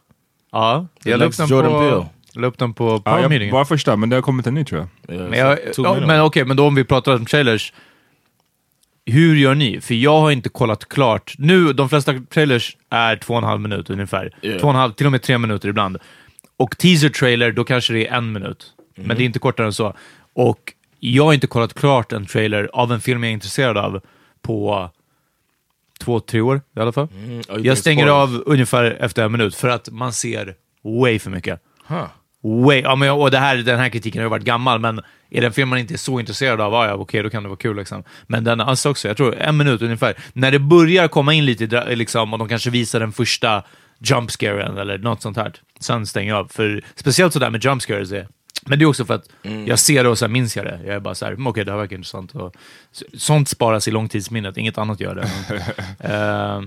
[0.52, 2.06] Ja, jag la upp next den Jordan på, Peele.
[2.34, 3.52] la upp den på Ja, Power jag, Meeting.
[3.52, 5.16] bara första, men det har kommit en ny tror jag.
[5.16, 6.08] Yeah, Men, jag, ja, minutes.
[6.08, 7.74] men okej, men då om vi pratar om trailers.
[9.10, 9.82] Hur gör ni?
[9.82, 11.36] För jag har inte kollat klart.
[11.38, 14.36] Nu, de flesta trailers är två och en halv minut ungefär.
[14.42, 14.60] Yeah.
[14.60, 15.98] Två och en halv, till och med tre minuter ibland.
[16.58, 18.74] Och teaser trailer, då kanske det är en minut.
[18.96, 19.94] Men det är inte kortare än så.
[20.34, 24.02] Och jag har inte kollat klart en trailer av en film jag är intresserad av
[24.42, 24.90] på
[26.00, 27.08] två, tre år i alla fall.
[27.08, 31.62] Think Jag stänger av ungefär efter en minut för att man ser way för mycket.
[31.88, 32.06] Huh.
[32.44, 35.00] Way, ja, men, och det här, den här kritiken har ju varit gammal, men
[35.30, 37.44] är det en film man inte är så intresserad av, ja, ja okej, då kan
[37.44, 37.76] det vara kul.
[37.78, 38.04] Liksom.
[38.28, 41.96] Men den alltså också, jag tror en minut ungefär, när det börjar komma in lite,
[41.96, 43.64] liksom, och de kanske visar den första
[44.00, 46.48] jumpscaren eller något sånt här, sen stänger jag av.
[46.48, 48.28] För speciellt sådär med jumpscares, är,
[48.66, 49.26] men det är också för att
[49.66, 50.80] jag ser det och sen minns jag det.
[50.86, 52.36] Jag är bara såhär, "Mm, okej, det här verkar intressant.
[52.36, 52.54] Och,
[52.92, 55.28] så- sånt sparas i långtidsminnet, inget annat gör det.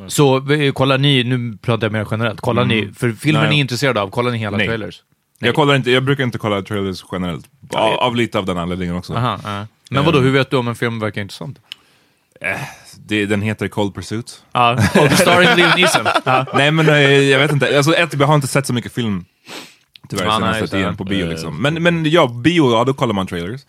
[0.00, 3.50] Ehm, så eh, kollar ni, nu pratar jag mer generellt, kollar ni, för filmen Nej.
[3.50, 4.66] ni är intresserade av, kollar ni hela Nej.
[4.66, 5.02] trailers?
[5.38, 8.96] Jag, kollar inte, jag brukar inte kolla trailers generellt, av, av lite av den anledningen
[8.96, 9.14] också.
[9.14, 9.66] Aha, ja.
[9.90, 11.58] Men vadå, hur vet du om en film verkar intressant?
[12.98, 14.42] Det, den heter Cold Pursuit.
[14.52, 16.06] Ja, och starring Liam Neeson.
[16.24, 16.46] Ja.
[16.54, 19.24] Nej men eh, jag vet inte, alltså, ett, jag har inte sett så mycket film
[20.08, 21.62] tyvärr Ja, sen jag nej, igen på bio Eh, liksom.
[21.62, 23.60] Men, men ja, bio, ja då kollar man trailers.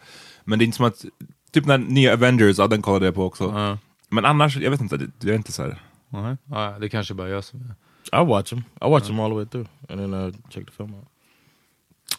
[0.43, 1.05] Men det är inte som att,
[1.53, 3.77] typ när nya Avengers, ja den kollade jag på också.
[4.09, 5.77] Men annars, jag vet inte, det, jag är inte så här.
[6.09, 7.59] Nej, Ja, det kanske bara jag som
[8.13, 8.59] I watch them.
[8.59, 11.05] I watch them all the way through, and then uh, check the film out.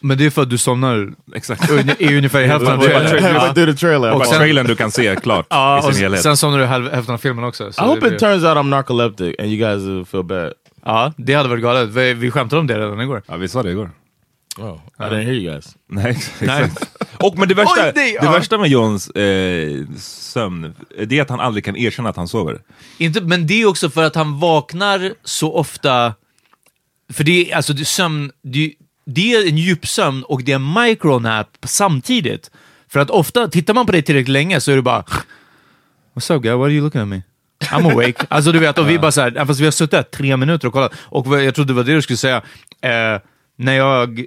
[0.01, 1.71] Men det är för att du somnar Exakt.
[1.71, 3.17] i i ungefär hälften av trailern.
[3.17, 6.21] I watch- trailern du kan se klart i och sin helhet.
[6.21, 7.71] sen somnar du hälften av filmen också.
[7.71, 10.53] så I hope it turns out I'm narcoleptic and you guys will feel bad.
[10.85, 11.89] Ja, det hade varit galet.
[11.89, 13.21] Vi, vi skämtade om det redan igår.
[13.27, 13.89] Ja, vi sa det igår.
[14.57, 15.75] Oh, I didn't hear you guys.
[15.87, 16.99] Nej, exakt.
[17.17, 18.31] Och men det värsta, Oj, det ja.
[18.31, 22.61] värsta med Johns eh, sömn, det är att han aldrig kan erkänna att han sover.
[22.97, 26.13] Inte, men det är också för att han vaknar så ofta...
[27.13, 28.31] För det är, alltså, det är sömn...
[28.41, 28.73] Det,
[29.05, 32.51] det är en djupsömn och det är en micronap samtidigt.
[32.87, 35.03] För att ofta, tittar man på dig tillräckligt länge så är det bara...
[36.13, 37.21] What's up guy, why are you looking at me?
[37.59, 38.25] I'm awake.
[38.29, 40.73] alltså du vet, och vi bara såhär, fast vi har suttit här tre minuter och
[40.73, 40.93] kollat.
[40.99, 42.37] Och jag trodde det var det du skulle säga.
[42.81, 43.21] Eh,
[43.55, 44.25] när jag...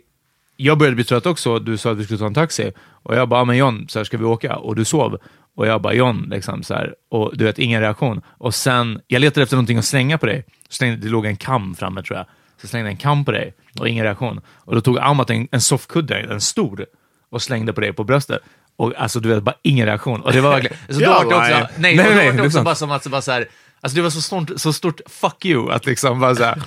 [0.56, 2.72] Jag började bli trött också, du sa att vi skulle ta en taxi.
[3.02, 4.56] Och jag bara, "Ja, men John, så här, ska vi åka?
[4.56, 5.18] Och du sov.
[5.56, 6.94] Och jag bara, John, liksom så här.
[7.10, 8.20] Och du vet, ingen reaktion.
[8.38, 10.44] Och sen, jag letade efter någonting att slänga på dig.
[10.68, 12.26] Slängde, det låg en kam framme tror jag.
[12.60, 14.40] Så slängde jag en kam på dig och ingen reaktion.
[14.48, 16.86] Och då tog Amat en, en soffkudde, en stor,
[17.30, 18.38] och slängde på dig på bröstet.
[18.76, 20.20] Och alltså du vet, bara ingen reaktion.
[20.20, 20.76] Och det var verkligen...
[20.88, 21.66] Så då var det också, nej.
[21.78, 22.64] nej, Nej, nej, det också sant.
[22.64, 23.46] bara som att, bara så här,
[23.80, 26.62] alltså det var så stort, så stort fuck you, att liksom bara så här,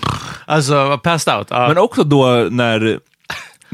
[0.46, 1.48] alltså passed out.
[1.50, 1.68] Ja.
[1.68, 3.00] Men också då när,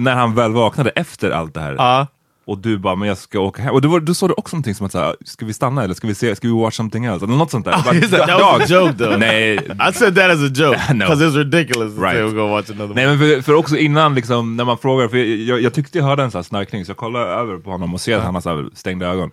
[0.04, 1.76] när han väl vaknade efter allt det här.
[1.78, 2.08] ja.
[2.46, 3.74] Och du bara, men jag ska åka hem.
[3.74, 5.94] Och då, då sa du också någonting som att, så här, ska vi stanna eller
[5.94, 7.26] ska vi se, ska vi watch something else?
[7.26, 7.72] Eller något sånt där.
[7.72, 9.18] Bara, That was a joke though.
[9.18, 9.56] Nej,
[9.90, 12.16] I said that as a joke because it's ridiculous to Right.
[12.18, 15.18] we'll go watch another Nej men för, för också innan liksom, när man frågar, för
[15.18, 17.72] jag, jag, jag tyckte jag hörde en sån här snarkning så jag kollade över på
[17.72, 19.32] honom och ser att han har så här stängda ögon.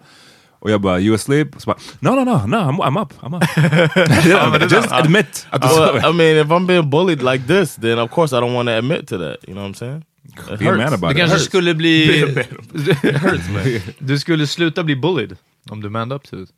[0.59, 1.57] Och jag bara, you asleep?
[1.57, 4.71] Och så bara, no no no, no I'm, I'm up, I'm up.
[4.73, 6.11] Just admit att du sover.
[6.11, 8.73] I mean, if I'm being bullied like this, then of course I don't want to
[8.75, 9.37] admit to that.
[9.49, 10.05] You know what I'm saying?
[10.53, 10.93] It Be hurts.
[10.93, 11.17] about Du it.
[11.17, 11.45] kanske hurts.
[11.45, 12.25] skulle bli...
[13.99, 15.37] Du skulle sluta bli bullied
[15.71, 16.49] om du manned up to it.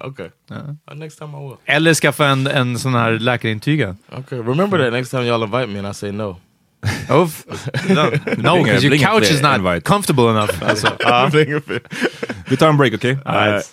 [0.00, 0.28] okay.
[0.50, 1.56] Uh, next time I will.
[1.66, 3.96] Eller skaffa en, en sån här läkarintyga.
[4.18, 6.36] Okay, remember that next time y'all invite me and I say no.
[7.10, 7.28] Oh,
[7.88, 9.84] no, no, because your bring a couch is not invite.
[9.84, 10.50] comfortable enough.
[10.62, 10.88] Alltså.
[12.48, 13.18] Vi tar en break, okej?
[13.24, 13.72] Alright.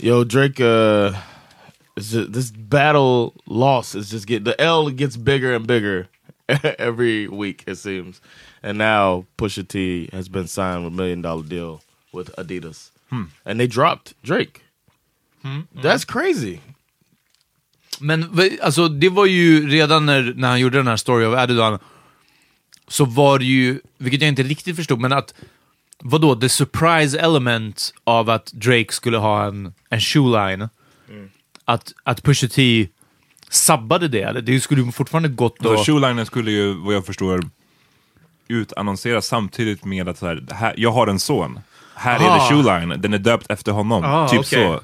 [0.00, 1.12] Yo, Drake, uh,
[1.98, 6.08] just, this battle loss is just get the L gets bigger and bigger
[6.78, 8.20] every week it seems,
[8.62, 11.80] and now Pusha T has been signed with a million dollar deal
[12.12, 12.90] with Adidas,
[13.44, 14.62] and they dropped Drake.
[15.74, 16.60] That's crazy.
[18.00, 18.30] Men
[18.62, 21.80] alltså, det var ju redan när, när han gjorde den här Story of Adidas,
[22.88, 25.34] så var det ju, vilket jag inte riktigt förstod, men att
[26.02, 30.68] vadå, the surprise element av att Drake skulle ha en, en shoeline,
[31.64, 32.88] att, att Pusha T
[33.50, 34.40] sabbade det, eller?
[34.40, 35.86] Det skulle ju fortfarande gått Och att...
[35.86, 37.40] Shoelinen skulle ju, vad jag förstår,
[38.48, 41.60] utannonseras samtidigt med att så här, här, jag har en son.
[41.94, 42.38] Här är Ah.
[42.38, 44.04] the shoeline, den är döpt efter honom.
[44.04, 44.78] Ah, typ okej.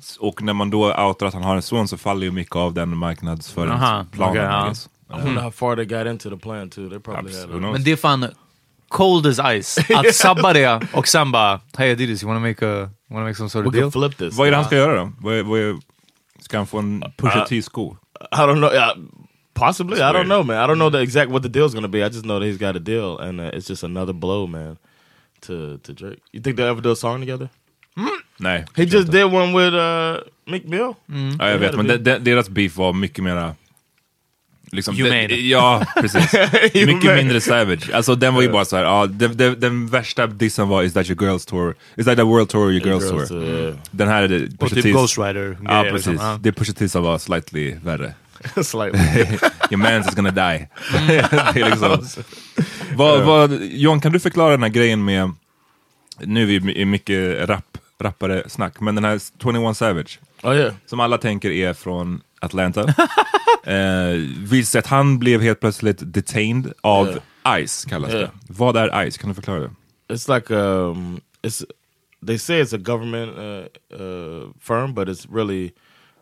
[0.00, 0.26] så.
[0.26, 2.74] Och när man då outar att han har en son så faller ju mycket av
[2.74, 4.36] den Aha, marknadsföringsplanen.
[4.36, 4.64] I ja.
[4.66, 4.88] guess.
[5.10, 6.88] I wonder how far they got into the plan too.
[6.90, 7.48] They probably had.
[7.48, 7.72] who A, knows?
[7.72, 8.26] Men det är fan
[8.92, 12.90] cold as ice, att sabba det och sen bara, hey Adidas, you wanna make, a,
[13.08, 13.90] wanna make some sort we of deal?
[13.90, 14.38] could flip this.
[14.38, 15.12] Vad är det han ska göra då?
[15.20, 15.76] Vad är, vad är,
[16.40, 17.96] ska han få en Pusha Uh, T-sko?
[18.32, 18.72] I don't know.
[18.72, 18.94] Yeah,
[19.54, 19.96] possibly.
[19.96, 20.26] I don't weird.
[20.26, 20.56] know, man.
[20.56, 21.98] I don't know the exact what the deal's gonna be.
[21.98, 24.76] I just know that he's got a deal, and uh, it's just another blow, man,
[25.46, 26.20] to to Drake.
[26.32, 27.48] You think they'll ever do a song together?
[27.96, 28.08] Mm.
[28.38, 28.64] Nej.
[28.76, 30.94] He just did one with uh, Meek Mill.
[31.38, 33.54] Ja, jag vet, men de, de, deras beef var mycket mera...
[34.72, 35.26] Liksom, Humane.
[35.26, 36.32] det- ja, precis.
[36.74, 37.90] mycket mindre savage.
[37.94, 40.92] Alltså den var ju bara så här, ja, det, det, den värsta dissen var Is
[40.92, 41.74] that your girls tour?
[41.96, 43.44] Is that the world tour or your girls, Girls tour?
[43.44, 43.74] yeah.
[43.90, 46.06] Den här är det Pusha typ Ghost Rider Ja, grejer, precis.
[46.06, 46.26] liksom.
[46.26, 46.38] Ja.
[46.42, 48.14] Det är Pusha T som var slightly värre.
[48.62, 49.00] Slightly.
[49.70, 50.68] your man's is gonna die.
[51.54, 52.06] det är liksom...
[52.96, 55.30] vad, vad, John, kan du förklara den här grejen med,
[56.20, 60.72] nu är vi mycket rap, rappare snack, men den här 21 Savage, oh yeah.
[60.86, 62.94] som alla tänker är från Atlanta.
[63.66, 67.18] Eh, visar sig att han blev helt plötsligt detained av
[67.60, 68.20] ICE, kallas Yeah.
[68.22, 68.30] det.
[68.48, 69.18] Vad är ICE?
[69.18, 69.70] Kan du förklara det?
[70.08, 71.64] It's like um, it's
[72.26, 75.72] they say it's a government uh, uh, firm, but it's really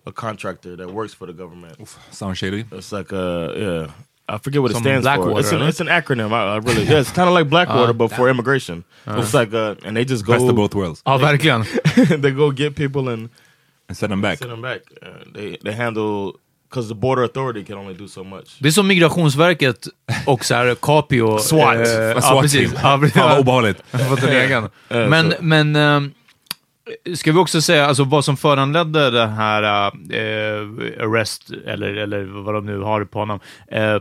[0.07, 1.98] a contractor that works for the government.
[2.11, 2.64] Sound shady?
[2.72, 3.90] It's like a yeah.
[4.29, 5.40] I forget what Some it stands Blackwater, for.
[5.40, 5.66] It's an, huh?
[5.68, 6.33] it's an acronym.
[6.33, 7.00] I, I really yeah.
[7.00, 8.85] It's kind of like Blackwater, but for immigration.
[9.07, 11.03] It's like uh, and they just go Best of both worlds.
[11.07, 11.64] Ja, verkligen.
[12.22, 13.29] they go get people and
[13.88, 14.38] And send them back.
[14.38, 14.83] send them back.
[15.03, 16.38] Uh, they they handle
[16.70, 18.56] because the border authority can only do so much.
[18.59, 19.87] Det är som Migrationsverket
[20.26, 21.38] och så här Capio.
[21.42, 21.76] SWAT.
[21.76, 22.24] Eh, SWAT.
[22.24, 22.72] Ja, precis.
[22.72, 23.83] Fan vad obehagligt.
[24.09, 24.68] Fått en egen.
[24.88, 26.12] Men, men ehm,
[27.14, 32.54] ska vi också säga alltså, vad som föranledde det här eh, arrest, eller, eller vad
[32.54, 33.40] de nu har på honom.
[33.68, 33.96] Eh,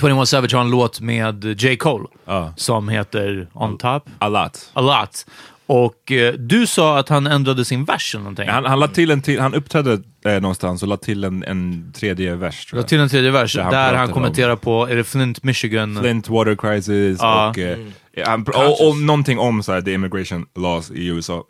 [0.00, 1.76] 21 Savage har en låt med J.
[1.76, 2.52] Cole Ja.
[2.56, 4.70] som heter On Top, A lot.
[4.72, 5.26] A Lot.
[5.66, 8.48] Och eh, du sa att han ändrade sin vers eller någonting.
[8.48, 11.92] Han, han, la till en till, han uppträdde eh, någonstans och la till en, en
[11.96, 12.88] tredje vers tror La jag.
[12.88, 15.42] till en tredje vers Där där han han, pratade om- kommenterar på, är det Flint,
[15.44, 15.98] Michigan?
[16.00, 17.50] Flint Water Crisis Ja.
[17.50, 17.78] och eh,
[18.14, 21.44] Ja, Han, och, och någonting om så här, the immigration laws i USA.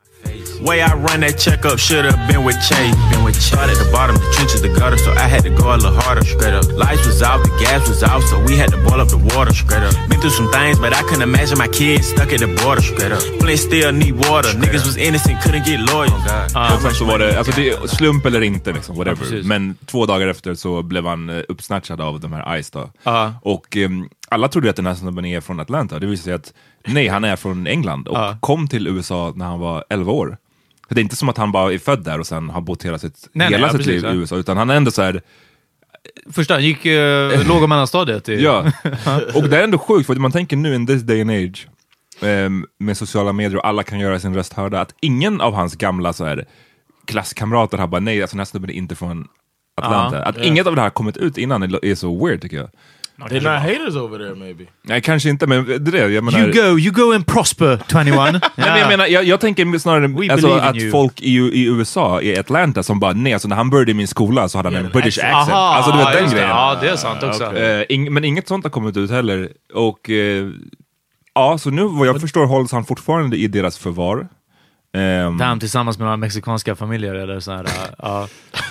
[0.63, 2.95] Way I run that checkup should have been with Chase.
[3.11, 3.59] Been with Chase.
[3.59, 6.25] at the bottom, the trenches, the gutter, so I had to go a little harder.
[6.25, 6.65] Straight up.
[6.73, 9.53] Lights was out, the gas was out, so we had to boil up the water.
[9.53, 9.95] Straight up.
[10.09, 12.81] Been through some things, but I couldn't imagine my kids stuck at the border.
[12.83, 13.23] Straight up.
[13.41, 14.51] Flint still need water.
[14.63, 16.13] Niggas was innocent, couldn't get lawyers.
[16.75, 19.17] och sen så var det, alltså det är slump eller inte, liksom, whatever.
[19.17, 19.47] precis.
[19.47, 22.91] Men två dagar efter så blev han eh, uppsnatchad av de här ICE då.
[23.03, 23.35] Ja.
[23.43, 25.99] Och ehm, alla trodde att den här snubben är från Atlanta.
[25.99, 26.53] Det visade sig att
[26.87, 30.37] nej, han är från England och kom till USA när han var 11 år.
[30.89, 32.85] Så det är inte som att han bara är född där och sen har bott
[32.85, 34.13] hela sitt, Nej, nej, hela ja, sitt precis, liv ja.
[34.13, 35.23] i USA, utan han är ändå så här
[36.33, 38.29] Första, han gick uh, låg och mellanstadiet.
[38.29, 38.65] i- Ja,
[39.35, 41.69] och det är ändå sjukt för man tänker nu in this day and age
[42.23, 45.77] ehm, med sociala medier och alla kan göra sin röst hörda, att ingen av hans
[45.77, 46.47] gamla så här,
[47.05, 49.29] klasskamrater har bara nej, alltså den här snubben är inte från
[49.77, 50.17] Atlanta.
[50.19, 50.25] Ja.
[50.25, 50.43] att Ja.
[50.43, 52.71] inget av det här kommit ut innan är så weird tycker jag.
[53.19, 54.65] They're not haters over there maybe.
[54.83, 56.15] Nej, kanske inte, men det är det.
[56.15, 58.15] Jag menar, You go, you go and prosper 21.
[58.33, 60.91] Nej, men jag, menar, jag, jag tänker snarare alltså, att you.
[60.91, 64.09] folk i, i USA, i Atlanta, som bara nej, alltså när han började i min
[64.09, 65.35] skola så hade han en British accent.
[65.35, 66.31] Aha, alltså du vet den det.
[66.33, 66.49] grejen.
[66.49, 67.45] Ja, det är sant också.
[67.57, 69.49] Eh, ing- men inget sånt har kommit ut heller.
[69.75, 70.49] Och eh,
[71.35, 74.29] ja, så nu vad jag förstår hålls han fortfarande i deras förvar.
[74.95, 77.65] Ehm, Damn, tillsammans med några mexikanska familjer eller så här,
[78.05, 78.27] uh,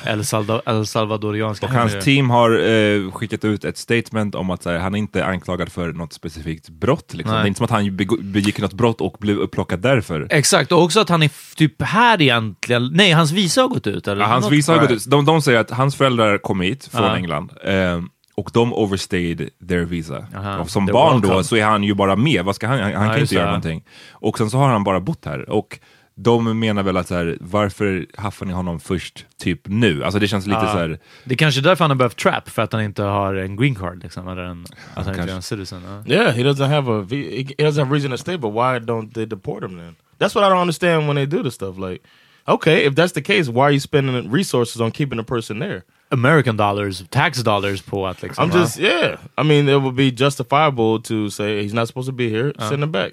[0.06, 2.02] El, Salda, El Salvadorianska och hans familjer.
[2.16, 5.94] team har eh, skickat ut ett statement om att här, han är inte anklagad för
[5.94, 7.14] något specifikt brott.
[7.14, 7.36] Liksom.
[7.36, 10.28] Det är inte som att han begick något brott och blev upplockad därför.
[10.30, 12.90] Exakt, och också att han är typ här egentligen.
[12.94, 14.08] Nej, hans visa har gått ut.
[14.08, 14.22] Eller?
[14.22, 15.06] Ja, hans Något- visa har gått ut.
[15.06, 17.16] De, de säger att hans föräldrar kom hit från Ja.
[17.16, 20.26] England ehm, och de overstayed their visa.
[20.38, 20.58] Aha.
[20.58, 21.44] Och som barn då welcome.
[21.44, 23.46] så är han ju bara med, Vad ska han, han, han Ja, kan inte göra
[23.46, 23.84] någonting.
[24.12, 25.50] Och sen så har han bara bott här.
[25.50, 25.80] Och
[26.16, 30.04] de menar väl att så här, varför haffar ni honom först typ nu?
[30.04, 30.72] Alltså det känns lite Ja.
[30.72, 31.00] så här.
[31.26, 33.56] Det är kanske är därför han har behövt trap, för att han inte har en
[33.56, 34.04] green card.
[34.04, 35.82] Liksom, eller en, att han inte är en citizen.
[36.06, 36.14] Ja.
[36.16, 39.14] Yeah, he doesn't have a he he doesn't have reason to stay, but why don't
[39.14, 39.96] they deport him then?
[40.20, 41.78] That's what I don't understand when they do this stuff.
[41.78, 42.04] Like,
[42.48, 45.82] okay, if that's the case, why are you spending resources on keeping a person there?
[46.12, 48.52] American dollars, tax dollars på att liksom...
[48.52, 49.18] I'm just yeah.
[49.38, 52.54] I mean, it would be justifiable to say he's not supposed to be here.
[52.70, 53.12] Send him back.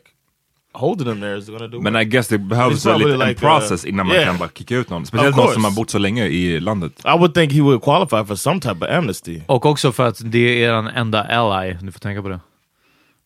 [0.78, 1.80] Holding him there is going to do.
[1.80, 2.02] Men what?
[2.02, 4.26] I guess det behövs It's väl lite probably en like, uh, process innan man yeah.
[4.28, 5.06] kan bara kicka ut någon.
[5.06, 5.54] Speciellt Of någon course.
[5.54, 6.92] som har bott så länge i landet.
[7.04, 9.40] I would think he would qualify for some type of amnesty.
[9.46, 12.40] Och också för att det är en enda ally, du får tänka på det.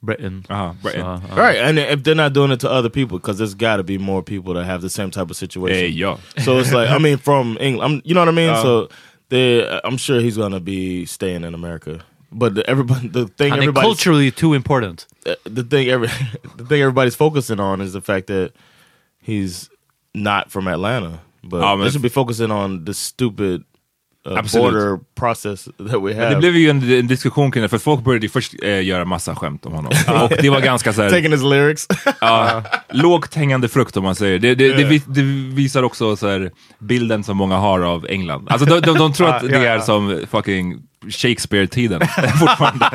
[0.02, 0.44] Britain.
[0.48, 1.02] Aha, Britain.
[1.02, 1.50] Så, ja.
[1.50, 3.98] Right, and if they're not doing it to other people, because there's got to be
[3.98, 5.84] more people that have the same type of situation.
[5.84, 6.18] Eh, ja.
[6.38, 8.50] So it's like, I mean, from England, I'm, you know what I mean.
[8.50, 8.62] Yeah.
[8.62, 8.88] So
[9.28, 12.00] they, I'm sure he's gonna be staying in America.
[12.32, 15.06] But the, everybody, the thing, everybody, culturally too important.
[15.26, 16.08] Uh, the thing, every,
[16.56, 18.52] the thing everybody's focusing on is the fact that
[19.20, 19.68] he's
[20.14, 21.20] not from Atlanta.
[21.44, 23.64] But Ja, men- they should be focusing on the stupid
[24.30, 24.72] uh, Absolut.
[24.72, 26.30] border process that we Men have.
[26.30, 29.04] det blev ju en, en diskussion kring det, för folk började ju först eh, göra
[29.04, 29.92] massa skämt om honom.
[30.22, 31.87] Och det var ganska så här, Taking his lyrics.
[32.20, 34.38] ja, lågt hängande frukt om man säger.
[34.38, 34.90] Det, det, det, Yeah.
[34.90, 35.22] vis- det
[35.54, 38.46] visar också så bilden som många har av England.
[38.50, 40.78] Alltså de, de, de tror att det är som fucking
[41.11, 42.00] Shakespeare-tiden
[42.40, 42.90] fortfarande.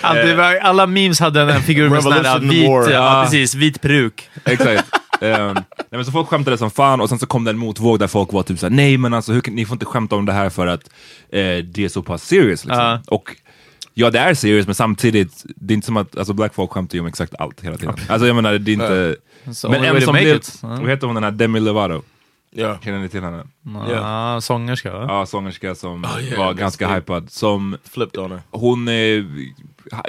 [0.00, 4.28] Alltid, alla memes hade en, figur med sån här vit, ja, precis, vit peruk.
[4.44, 4.84] Exakt.
[5.20, 7.98] Ehm, nej, men så folk skämtade som fan och sen så kom det en motvåg
[7.98, 10.32] där folk var typ såhär, nej men alltså hur, ni får inte skämta om det
[10.32, 10.90] här för att
[11.28, 12.64] eh, det är så pass serious.
[12.64, 12.84] Liksom.
[12.84, 13.00] Ja.
[13.06, 13.36] Och
[13.94, 16.94] ja, det är serious men samtidigt, det är inte som att, alltså black folk skämtar
[16.94, 17.94] ju om exakt allt hela tiden.
[18.08, 19.16] Alltså jag menar, det är inte...
[19.54, 20.40] So men en som blev.
[20.62, 20.68] Ja.
[20.68, 22.02] vad heter hon den här Demi Lovato?
[22.52, 22.80] yeah.
[22.80, 23.44] Känner ni till henne?
[23.90, 25.04] Ja, sångerska va?
[25.08, 27.30] Ja, sångerska som Oh, yeah, var ganska hypad.
[27.30, 28.40] Som Flipped on her.
[28.50, 29.24] hon eh, ha-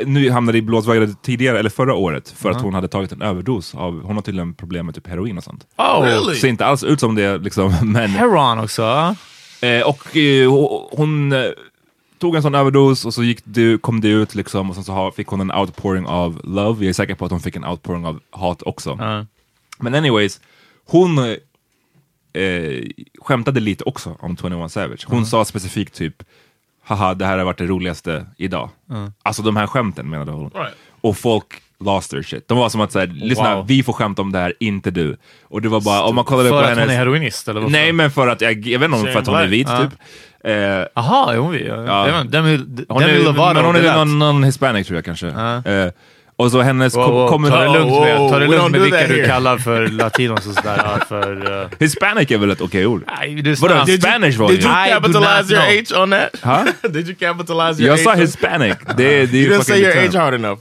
[0.06, 3.76] nu hamnade i blåsväder tidigare, eller förra året, för att hon hade tagit en överdos
[3.76, 5.68] av, hon har tydligen problem med typ heroin och sånt.
[5.78, 6.36] Oh, Really?
[6.36, 8.10] Ser inte alls ut som det liksom, men...
[8.10, 9.16] Heron också.
[9.62, 11.46] Eh, och eh, ho- hon eh,
[12.20, 15.12] tog en sån överdos och så gick det, kom det ut liksom och sen så
[15.12, 16.86] fick hon en outpouring av love.
[16.86, 18.98] Jag är säker på att hon fick en outpouring av hat också.
[19.00, 19.26] Ja.
[19.80, 20.40] Men anyways,
[20.86, 21.18] hon
[22.34, 22.84] eh,
[23.22, 25.06] skämtade lite också om 21 Savage.
[25.08, 26.24] Hon sa specifikt typ
[26.96, 28.70] haha det här har varit det roligaste idag.
[29.24, 30.50] Alltså de här skämten menade hon.
[30.56, 30.74] Right.
[31.02, 31.46] Och folk
[31.80, 32.48] lost their shit.
[32.48, 33.68] De var som att säga, lyssna Wow.
[33.68, 35.18] vi får skämta om det här, inte du.
[35.44, 36.84] Och det var bara, om man kollade För på att hennes...
[36.84, 37.72] hon är heroinist eller varför?
[37.72, 39.78] Nej men för att, jag, jag vet inte om för att hon är vit Ja.
[39.78, 39.92] typ.
[40.44, 40.54] Eh,
[40.96, 41.68] Jaha, är hon vit?
[41.68, 42.08] Ja.
[42.10, 42.24] Ja.
[42.24, 43.54] Demi, Demi, Demi är, Lovato.
[43.54, 45.28] men hon är någon, någon hispanic tror jag kanske.
[45.28, 45.72] Ja.
[45.72, 45.92] Eh,
[46.42, 47.50] och så hennes Wow, wow, kommer...
[47.50, 50.82] ta det lugnt med, ta det lugnt med vilka du kallar för latinos och sådär.
[50.86, 53.04] ja, för, uh, Hispanic är väl ett okej ord?
[53.62, 55.84] Vadå, did Spanish var Did det you do not capitalize your.
[55.96, 56.30] H on that?
[56.44, 56.90] Huh?
[56.92, 58.04] Did you capitalize your Jag H?
[58.04, 58.78] sa hispanic.
[58.98, 60.22] Det, det You didn't say your term.
[60.22, 60.60] hard enough.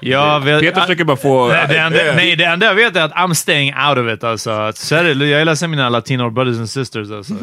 [0.00, 1.48] Jag vet, Peter försöker bara få...
[1.48, 4.24] Nej, det enda, nej, det enda jag vet är att I'm staying out of it.
[4.24, 4.72] Alltså.
[4.74, 7.10] Så är det, jag är ledsen mina latino brothers and sisters.
[7.10, 7.34] Alltså.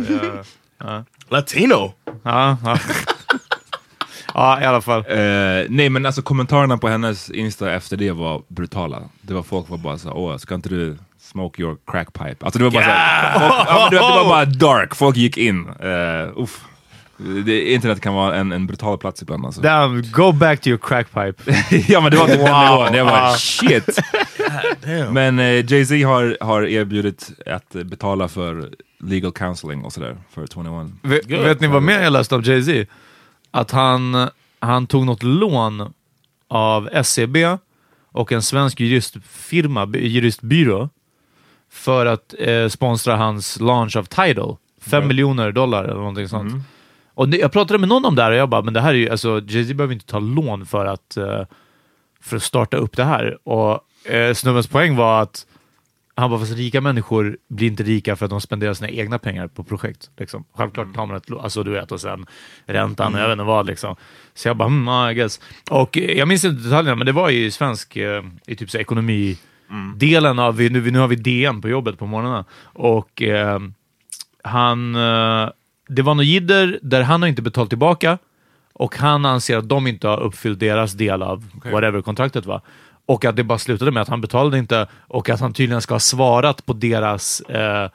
[0.77, 1.93] Jag, Latino.
[2.23, 2.77] ja, ja.
[4.39, 4.99] Ja, i alla fall.
[4.99, 9.01] Eh, nej men alltså kommentarerna på hennes Insta efter det var brutala.
[9.21, 12.35] Det var folk var bara så åh ska inte du smoke your crack pipe?
[12.45, 13.33] Alltså det var bara Yeah!
[13.33, 14.45] så folk, ja, det, var- det var bara
[14.79, 15.67] dark, folk gick in.
[15.67, 16.61] Uh, uff.
[17.45, 19.61] Det, internet kan vara en, en brutal plats ibland alltså.
[19.61, 21.53] Damn, go back to your crack pipe.
[21.93, 22.69] ja men det var typ den Wow.
[22.79, 23.35] nivån, jag bara Ja.
[23.37, 23.99] shit.
[25.11, 28.69] men eh, Jay-Z har, har erbjudit att betala för
[29.03, 30.91] legal counseling och sådär för 21.
[31.01, 32.85] Vet, vet ni vad mer jag läste av Jay-Z?
[33.53, 34.29] Att han,
[34.59, 35.93] han tog något lån
[36.47, 37.37] av SEB
[38.11, 40.89] och en svensk juristfirma, by- juristbyrå,
[41.71, 44.57] för att eh, sponsra hans launch av Tidal.
[44.81, 46.53] Fem miljoner dollar eller någonting sånt.
[47.13, 48.89] Och det, jag pratade med någon om det här och jag bara, men det här
[48.89, 51.41] är ju, alltså Jay-Z behöver inte ta lån för att, eh,
[52.21, 53.37] för att starta upp det här.
[53.47, 53.79] Och
[54.11, 55.45] eh, snubbens poäng var att
[56.15, 59.47] han bara, fast rika människor blir inte rika för att de spenderar sina egna pengar
[59.47, 60.09] på projekt.
[60.17, 60.43] Liksom.
[60.53, 62.25] Självklart tar man ett lån, alltså du vet, och sen
[62.65, 63.95] räntan, jag vet inte vad liksom.
[64.33, 65.41] Så jag bara, ah, I guess.
[65.71, 68.77] Och eh, jag minns inte detaljerna, men det var i svensk, eh, i typ så
[68.77, 69.37] ekonomi
[69.95, 73.59] delen av, nu, nu har vi DN på jobbet på morgonen och eh,
[74.43, 75.49] han, eh,
[75.87, 78.17] det var något jidder där han har inte betalt tillbaka
[78.73, 82.61] och han anser att de inte har uppfyllt deras del av whatever kontraktet var.
[83.05, 85.93] Och att det bara slutade med att han betalade inte och att han tydligen ska
[85.93, 87.89] ha svarat på deras eh,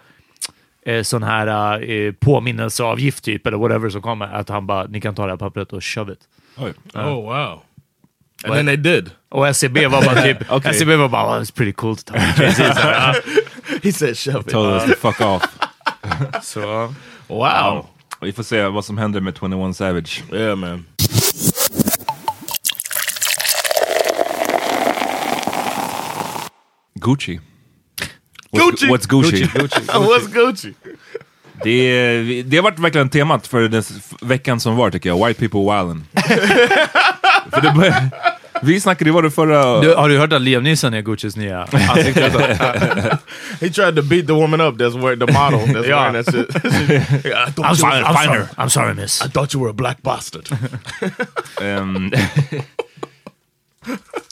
[0.86, 4.26] eh, sån här eh, påminnelseavgift typ, eller whatever som kommer.
[4.26, 6.20] Att han bara, ni kan ta det här pappret och shove it.
[6.56, 6.72] Oj.
[6.94, 7.62] Oh wow.
[8.44, 9.10] And then they did.
[9.28, 10.74] Och SEB var bara typ, Okay.
[10.74, 12.42] SEB var bara, oh, it's pretty cool to talk to
[13.82, 14.48] He said shove it.
[14.48, 15.42] Told us to fuck off.
[16.42, 16.94] Så,
[17.26, 17.86] Wow.
[18.20, 20.22] Vi får se vad som händer med 21 Savage.
[20.32, 20.84] Yeah man.
[27.08, 27.40] Gucci.
[28.50, 28.88] What's, Gucci!
[28.88, 29.46] What's Gucci?
[30.08, 30.74] What's Gucci?
[31.64, 33.82] Det, det har varit verkligen temat för den
[34.20, 35.26] veckan som var tycker jag.
[35.26, 36.04] White people wildin'.
[37.52, 38.10] för det började,
[38.62, 39.80] vi snackade, var det förra...
[39.80, 42.20] du, har du hört att Liam Neeson är Guccis nya ansikte?
[43.60, 46.12] He tried to beat the woman up that's wearing the model that's Yeah.
[46.12, 46.56] wearing that shit.
[47.26, 49.22] I I'm sorry, I'm sorry, I'm sorry miss.
[49.22, 50.48] I thought you were a black bastard.
[51.60, 52.12] Ehm,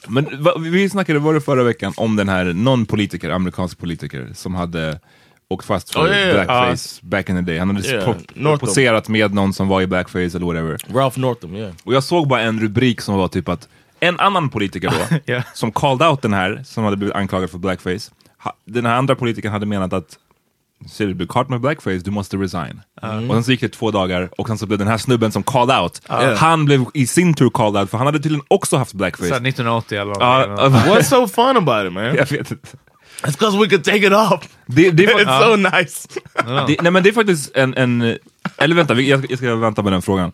[0.09, 4.29] Men va, vi snackade, var det förra veckan, om den här någon politiker, amerikansk politiker,
[4.35, 5.01] som hade
[5.49, 6.35] åkt fast för Oh, yeah, yeah.
[6.47, 7.59] blackface back in the day.
[7.59, 10.79] Han hade Yeah, poserat med någon som var i blackface eller whatever.
[10.95, 11.73] Ralph Northam, yeah.
[11.85, 13.69] Och jag såg bara en rubrik som var typ att
[14.01, 15.43] en annan politiker då, Ja.
[15.55, 18.11] som called out den här, som hade blivit anklagad för blackface,
[18.65, 20.19] den här andra politikern hade menat att
[20.91, 22.81] Ser du blir caught med blackface, du måste resign.
[23.03, 25.43] Och sen så gick det två dagar och sen så blev den här snubben som
[25.43, 26.01] called out,
[26.39, 29.29] han blev i sin tur called out för han hade tydligen också haft blackface.
[29.29, 30.65] Så här 1980 eller någonting.
[30.87, 32.05] ja, What's so fun about it, man?
[32.05, 32.55] jag vet inte.
[33.23, 34.49] It's because we could take it off.
[34.67, 36.09] Det, det, är It's fa- so nice.
[36.67, 38.19] det, nej men det är faktiskt en, en
[38.59, 40.33] eller vänta, jag, jag ska vänta med den frågan.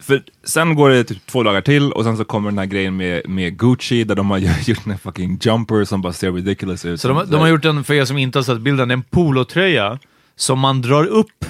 [0.00, 2.96] För sen går det typ två dagar till och sen så kommer den här grejen
[2.96, 4.38] med, med Gucci där de har
[4.68, 7.00] gjort en fucking jumper som bara ser ridiculous ut.
[7.00, 9.98] Så de, de har gjort en, för er som inte har sett bilden, en polotröja
[10.36, 11.44] som man drar upp.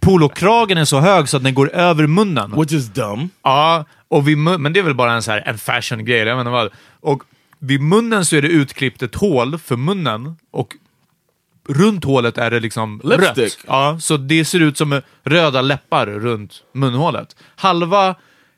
[0.00, 2.60] Polokragen är så hög så att den går över munnen.
[2.60, 3.28] Which is dumb.
[3.42, 6.40] Ja, och vid men det är väl bara en, så här, en fashion-grej, jag vet
[6.40, 6.70] inte vad.
[7.00, 7.22] Och
[7.58, 10.74] vid munnen så är det utklippt ett hål för munnen och
[11.68, 13.38] runt hålet är det liksom Lipstick.
[13.38, 13.58] rött.
[13.66, 17.36] Ja, så det ser ut som röda läppar runt munhålet.
[17.56, 18.14] Halva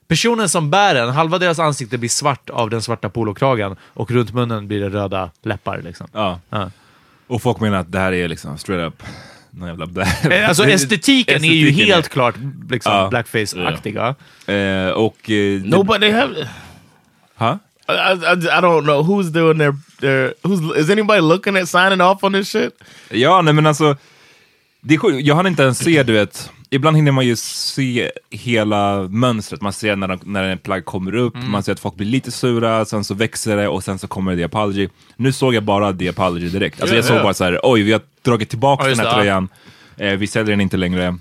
[0.08, 4.32] personen som bär den, halva deras ansikte blir svart av den svarta polokragen och runt
[4.34, 5.80] munnen blir det röda läppar.
[5.84, 6.06] Liksom.
[6.12, 6.40] Ja.
[6.50, 6.70] Ja.
[7.26, 9.02] Och folk menar att det här är liksom straight up
[9.50, 10.24] någon jävla black.
[10.24, 12.34] Eh, Alltså estetiken, är ju helt är- klart
[12.70, 13.08] liksom Ja.
[13.08, 14.14] blackface-aktiga.
[14.46, 15.30] Eh, och...
[15.30, 16.48] Eh, No, but they have.
[17.36, 17.58] Ha?
[17.88, 20.34] I, I, I don't know who's doing their their.
[20.42, 22.72] Who's is anybody looking at signing off on this shit?
[23.10, 23.96] Ja, nej men alltså.
[24.80, 25.26] Det är sjukt.
[25.26, 26.50] Jag hann inte ens se, du vet.
[26.70, 29.60] Ibland hinner man ju se hela mönstret.
[29.60, 32.30] Man ser när, de, när en plagg kommer upp, man ser att folk blir lite
[32.30, 34.88] sura, sen så växer det och sen så kommer det apology.
[35.16, 36.80] Nu såg jag bara the apology direkt.
[36.80, 37.22] Alltså Ja, jag såg ja.
[37.22, 39.48] bara så här: oj vi har dragit tillbaka Ja, den här tröjan.
[39.96, 41.18] Eh, vi säljer den inte längre.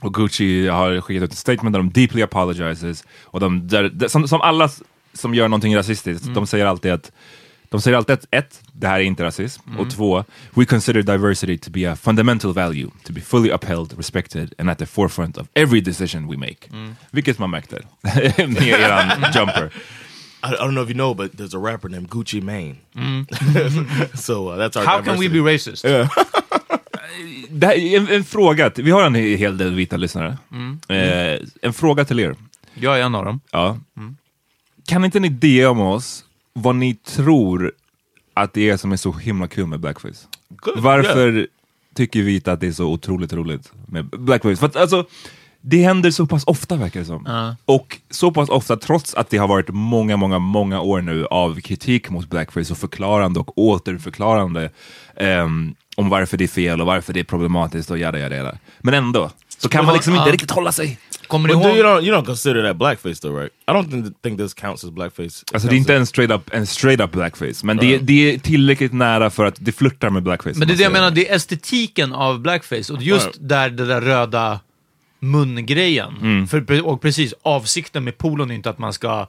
[0.00, 3.04] Och Gucci har skickat ut ett statement där de deeply apologizes.
[3.24, 4.70] Och de, där, som, som alla
[5.14, 6.34] som gör någonting rasistiskt, Mm.
[6.34, 7.12] de säger alltid att
[7.68, 9.62] de säger alltid att ett, det här är inte rasism.
[9.68, 9.80] Mm.
[9.80, 14.54] Och två, we consider diversity to be a fundamental value, to be fully upheld, respected
[14.58, 16.56] and at the forefront of every decision we make.
[16.72, 16.94] Mm.
[17.10, 17.78] Vilket man märkte
[18.48, 19.70] med eran jumper.
[20.44, 22.76] I, don't know if you know, but there's a rapper named Gucci Mane.
[24.14, 24.84] so uh, that's our.
[24.86, 25.28] How can we diversity.
[25.28, 25.84] be racist?
[27.62, 30.38] Är en, en fråga, till, vi har en hel del vita lyssnare.
[30.52, 30.80] Mm.
[30.88, 32.36] Eh, en fråga till er.
[32.74, 33.40] Jag är en av dem.
[33.52, 33.78] Ja.
[34.86, 37.72] Kan inte ni DM oss vad ni tror
[38.34, 40.26] att det är som är så himla kul med blackface?
[40.48, 41.46] Good, Varför
[41.94, 44.56] tycker vita att det är så otroligt roligt med blackface?
[44.56, 45.06] För att, alltså,
[45.60, 47.24] det händer så pass ofta verkar det som.
[47.26, 47.56] Ja.
[47.64, 51.60] Och så pass ofta trots att det har varit många, många, många år nu av
[51.60, 54.70] kritik mot blackface och förklarande och återförklarande
[55.16, 58.58] ehm, om varför det är fel och varför det är problematiskt och jada jada jada.
[58.80, 59.30] Men ändå,
[59.62, 60.98] så kan man liksom inte riktigt hålla sig.
[61.26, 62.02] Kommer But du du you ihåg...
[62.02, 63.52] don't you don't consider that blackface though, right?
[63.68, 65.42] I don't think, think this counts as blackface.
[65.42, 67.76] It Alltså det är counts inte as- en straight up, en straight up blackface, men
[67.76, 70.58] det, det är tillräckligt nära för att det flörtar med blackface.
[70.58, 72.92] Men det är det jag menar, det är estetiken av blackface.
[72.92, 74.60] Och just där det där röda
[75.20, 76.16] mungrejen.
[76.20, 76.48] Mm.
[76.48, 79.26] För, och precis, avsikten med polon är inte att man ska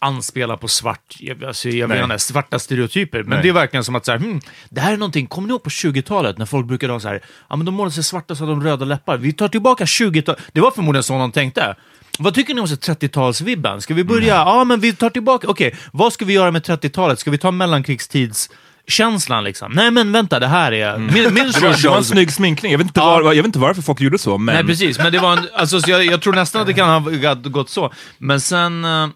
[0.00, 2.00] anspela på svart, jag- alltså, jag Nej.
[2.00, 3.18] menar svarta stereotyper.
[3.22, 3.38] Men Nej.
[3.42, 4.40] det är verkligen som att så här, hmm,
[4.70, 7.20] det här är någonting, kommer ni ihåg på 20-talet när folk brukade ha så här,
[7.48, 9.16] ja men de målade sig svarta så hade de röda läppar.
[9.16, 11.76] Vi tar tillbaka 20-talet, det var förmodligen så någon tänkte.
[12.18, 13.80] Vad tycker ni om så 30-talsvibben?
[13.80, 17.18] Ska vi börja, ja men vi tar tillbaka, okej, vad ska vi göra med 30-talet?
[17.18, 18.50] Ska vi ta mellankrigstids
[18.86, 19.72] känslan liksom.
[19.72, 20.98] Nej men vänta, det här är...
[20.98, 21.34] Min, min Mm.
[21.52, 23.06] det, var, det var en snygg sminkning, jag vet, inte Ja.
[23.06, 24.54] var, jag vet inte varför folk gjorde så, men...
[24.54, 26.88] Nej precis, men det var en, alltså, så jag, jag tror nästan att det kan
[27.02, 27.92] ha gått- gått så.
[28.18, 29.08] Men sen, eh,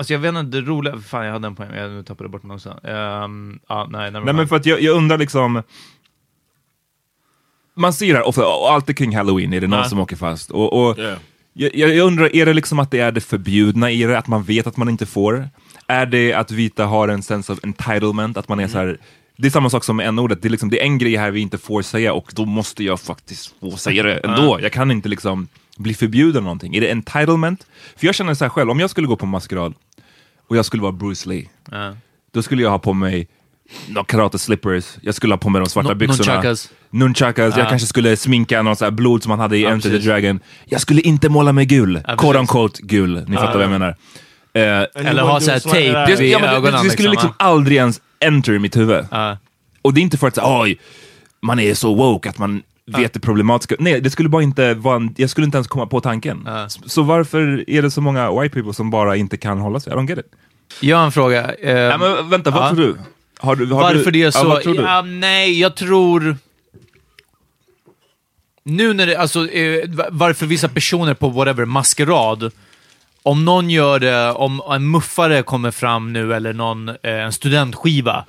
[0.00, 2.42] alltså jag vet inte, det roliga, fan jag hade en poäng, jag nu tappade bort
[2.42, 2.68] den också.
[2.82, 5.62] Um, ja, nej, Nej men för att jag, jag undrar liksom...
[7.74, 9.84] Man ser det här ofta, och alltid kring halloween är det någon Ja.
[9.88, 10.50] som åker fast.
[10.50, 11.18] Och, och Yeah.
[11.52, 14.42] jag, jag undrar, är det liksom att det är det förbjudna i det, att man
[14.42, 15.48] vet att man inte får?
[15.86, 18.98] Är det att vita har en sense of entitlement, att man är så här...
[19.36, 21.30] Det är samma sak som med n-ordet, det är, liksom, det är en grej här
[21.30, 24.58] vi inte får säga och då måste jag faktiskt få säga det ändå.
[24.62, 25.48] Jag kan inte liksom
[25.80, 26.76] bli förbjuden någonting.
[26.76, 27.66] Är det entitlement?
[27.96, 29.74] För jag känner så här själv, om jag skulle gå på maskerad
[30.48, 31.94] och jag skulle vara Bruce Lee, Ja.
[32.32, 33.28] då skulle jag ha på mig
[33.88, 36.32] no, karate slippers, jag skulle ha på mig de svarta No- byxorna.
[36.34, 36.70] nunchakas.
[36.90, 37.68] Nunchakas, jag Ja.
[37.70, 39.98] kanske skulle sminka någon så här blod som man hade i Ja, Enter the.
[39.98, 40.40] Dragon.
[40.64, 43.96] Jag skulle inte måla mig gul, Ja, quote unquote gul, ni fattar vad jag menar.
[44.52, 44.62] Eh,
[45.08, 46.84] Eller ha så här tejp vid ja, men det, ögonen.
[46.84, 47.44] det skulle liksom ja.
[47.44, 49.04] aldrig ens enter i mitt huvud.
[49.82, 50.78] Och det är inte för att säga, oj,
[51.42, 52.62] man är så woke att man
[52.98, 53.74] vet det problematiska.
[53.78, 56.46] Nej, det skulle bara inte vara en, jag skulle inte ens komma på tanken.
[56.66, 59.92] S- Så varför är det så många white people som bara inte kan hålla sig?
[59.92, 60.26] I don't get it.
[60.80, 61.54] Jag har en fråga.
[61.54, 62.68] Eh, Nej, men vänta, vad ja.
[62.68, 62.96] tror du?
[63.38, 64.70] Har du har Varför du, det är Ja, så?
[64.72, 64.74] du?
[64.74, 66.36] Ja, nej, jag tror...
[68.62, 72.52] Nu när det, alltså, eh, va- varför vissa personer på whatever maskerad,
[73.22, 78.24] om någon gör det, om en muffare kommer fram nu eller någon, eh, en studentskiva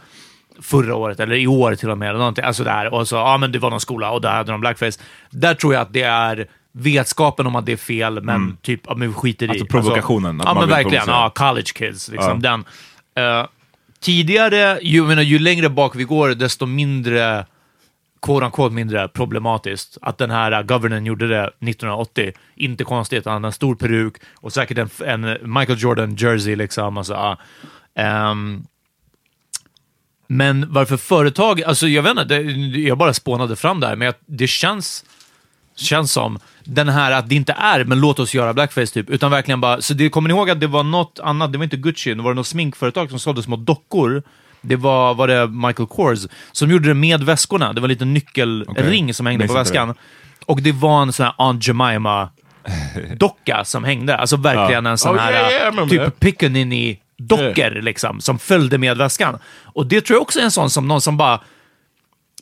[0.62, 3.38] förra året, eller i år till och med, eller någonting, alltså där, och så, ja
[3.38, 4.99] men det var någon skola och där hade de blackface.
[5.30, 8.57] Där tror jag att det är vetskapen om att det är fel, men Mm.
[8.62, 9.49] typ, ja, men skiter i.
[9.49, 11.16] Alltså provokationen, att ja men verkligen, provocera.
[11.16, 12.49] ja, college kids, liksom Ja.
[12.49, 12.66] den.
[13.26, 13.45] Eh,
[13.99, 17.45] tidigare, ju, menar, ju längre bak vi går, desto mindre
[18.22, 19.97] quote unquote mindre problematiskt.
[20.01, 23.26] Att den här uh, governern gjorde det 1980, inte konstigt.
[23.26, 26.97] Han hade en stor peruk och säkert en, en Michael Jordan jersey liksom.
[26.97, 27.38] Alltså, ja.
[27.95, 28.64] Ehm,
[30.34, 32.36] men varför företag, alltså jag vet inte,
[32.80, 35.06] jag bara spånade fram det här, men jag, det känns,
[35.76, 39.32] känns som den här att det inte är, men låt oss göra blackface typ, utan
[39.32, 41.78] verkligen bara, så det, kommer ni ihåg att det var något annat, det var inte
[41.78, 44.24] Gucci, det var något sminkföretag som sålde små dockor,
[44.62, 46.20] det var, var det Michael Kors,
[46.52, 49.96] som gjorde det med väskorna, det var en liten nyckelring som hängde på väskan,
[50.46, 52.30] och det var en sån här Aunt Jemima
[53.18, 56.20] docka som hängde, alltså verkligen en sån Oh, här yeah, yeah, typ that.
[57.28, 59.38] Dockor liksom, som följde med väskan.
[59.64, 61.40] Och det tror jag också är en sån som någon som bara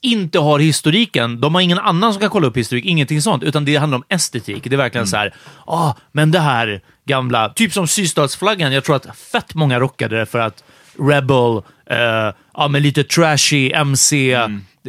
[0.02, 3.66] inte har historiken, de har ingen annan som kan kolla upp historik, ingenting sånt, utan
[3.66, 4.64] det handlar om estetik.
[4.64, 5.34] Det är verkligen så här,
[5.66, 10.26] ah, men det här gamla, typ som sydstatsflaggan, jag tror att fett många rockade det
[10.26, 10.64] för att
[11.00, 14.38] Rebel, eh, ja men lite trashy, MC,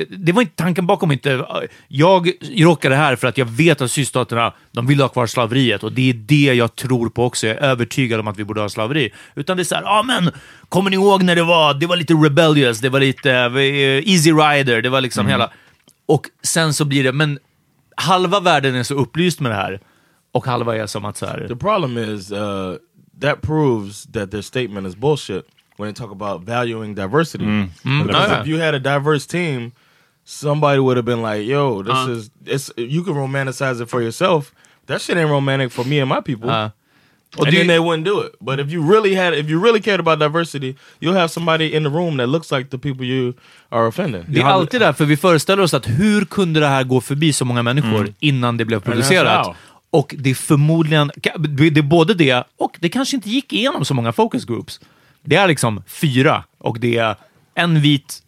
[0.08, 1.46] det, det var inte tanken bakom inte,
[1.88, 5.84] jag rockar det här för att jag vet att sydstaterna, de vill ha kvar slaveriet
[5.84, 8.60] och det är det jag tror på också, jag är övertygad om att vi borde
[8.60, 9.12] ha slaveri.
[9.34, 10.30] Utan det är så här, ja men,
[10.68, 14.32] kommer ni ihåg när det var, det var lite rebellious, det var lite eh, easy
[14.32, 15.50] rider, det var liksom hela,
[16.06, 17.38] och sen så blir det, men
[17.96, 19.80] halva världen är så upplyst med det här,
[20.32, 22.74] och halva är som att så här, The problem is uh,
[23.20, 25.44] that proves that their statement is bullshit
[25.80, 27.44] when they talk about valuing diversity.
[27.44, 27.70] Mm.
[27.84, 28.06] Mm.
[28.06, 28.40] Because yeah.
[28.42, 29.72] if you had a diverse team,
[30.30, 32.12] somebody would have been like, "Yo, this Uh.
[32.16, 34.52] is it's you can romanticize it for yourself.
[34.86, 36.70] That shit ain't romantic for me and my people." Uh.
[37.38, 38.32] and do then you- they wouldn't do it.
[38.40, 41.82] But if you really had, if you really cared about diversity, you'll have somebody in
[41.84, 43.32] the room that looks like the people you
[43.68, 44.24] are offending.
[44.28, 47.44] Det är alltid därför vi föreställer oss att hur kunde det här gå förbi så
[47.44, 48.14] många människor Mm.
[48.20, 49.56] innan det blev And that's producerat?
[49.90, 51.10] Och det är förmodligen,
[51.72, 54.80] det är både det, och det kanske inte gick igenom så många focus groups.
[55.22, 57.16] Det är liksom fyra, och det är
[57.54, 58.22] en vit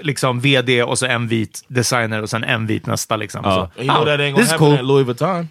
[0.00, 3.16] liksom VD och så en vit designer och sen en vit nästa.
[3.16, 3.42] Liksom.
[3.42, 4.74] Så, And you know ah, that ain't gonna happen cool.
[4.78, 5.48] at Louis Vuitton.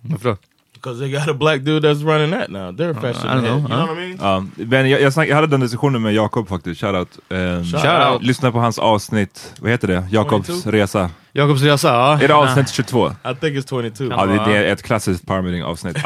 [0.00, 0.36] Varför då?
[0.84, 2.70] Because they got a black dude that's running that now.
[2.70, 3.58] They're fashion I don't know.
[3.58, 4.16] You know what I mean?
[4.20, 7.18] Ja, men jag, jag, snack, jag hade den diskussionen med Jakob faktiskt, shoutout.
[7.28, 8.22] Um, Shout out.
[8.22, 10.06] Lyssna på hans avsnitt, vad heter det?
[10.10, 10.70] Jakobs 22?
[10.70, 11.10] resa.
[11.32, 12.22] Jakobs resa, ja.
[12.22, 13.10] Är det avsnitt 22?
[13.10, 14.04] I think it's 22.
[14.04, 15.96] Ja, det, det är ett klassiskt power meeting avsnitt.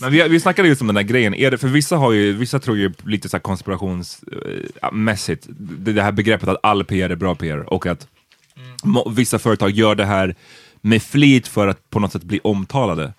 [0.00, 2.32] Men vi, vi snackade just om den där grejen, är det, för vissa, har ju,
[2.32, 7.16] vissa tror ju lite så här konspirationsmässigt, det, det här begreppet att all PR är
[7.16, 8.06] bra PR och att
[8.82, 10.34] må, vissa företag gör det här
[10.80, 13.12] med flit för att på något sätt bli omtalade.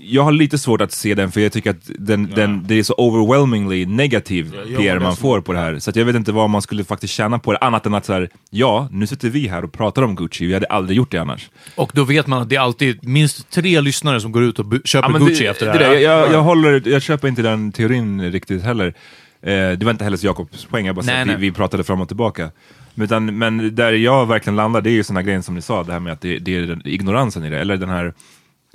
[0.00, 2.82] Jag har lite svårt att se den för jag tycker att den, den, det är
[2.82, 5.78] så overwhelmingly negativ Ja, ja, PR man det får på det här.
[5.78, 8.04] Så att jag vet inte vad man skulle faktiskt tjäna på det, annat än att
[8.04, 11.10] så här, ja, nu sitter vi här och pratar om Gucci, vi hade aldrig gjort
[11.10, 11.50] det annars.
[11.74, 14.66] Och då vet man att det är alltid minst tre lyssnare som går ut och
[14.84, 15.78] köper men Gucci efter det här.
[15.78, 18.94] där, jag, jag, jag, håller, jag köper inte den teorin riktigt heller.
[19.42, 21.36] Eh, det var inte heller Jakobs poäng, jag bara Nej, att nej.
[21.36, 22.50] vi, vi pratade fram och tillbaka.
[22.94, 25.92] Utan, men där jag verkligen landar, det är ju såna grejer som ni sa, det
[25.92, 28.14] här med att det, det är den, ignoransen i det, eller den här...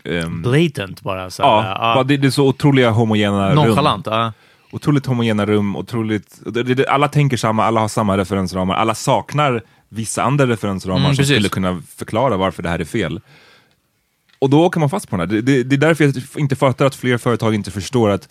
[0.04, 1.30] ehm, Blatant bara.
[1.30, 3.56] Så ja, bara det, det är så otroliga homogena rum.
[3.56, 4.34] Nonchalant, ja.
[4.72, 6.40] Otroligt homogena rum, otroligt...
[6.46, 11.10] Det, det, alla tänker samma, alla har samma referensramar, alla saknar vissa andra referensramar Mm,
[11.16, 11.36] som precis.
[11.36, 13.22] skulle kunna förklara varför det här är fel.
[14.40, 15.36] Och då åker man fast på den här.
[15.36, 18.30] Det, det, det är därför jag inte fattar att fler företag inte förstår att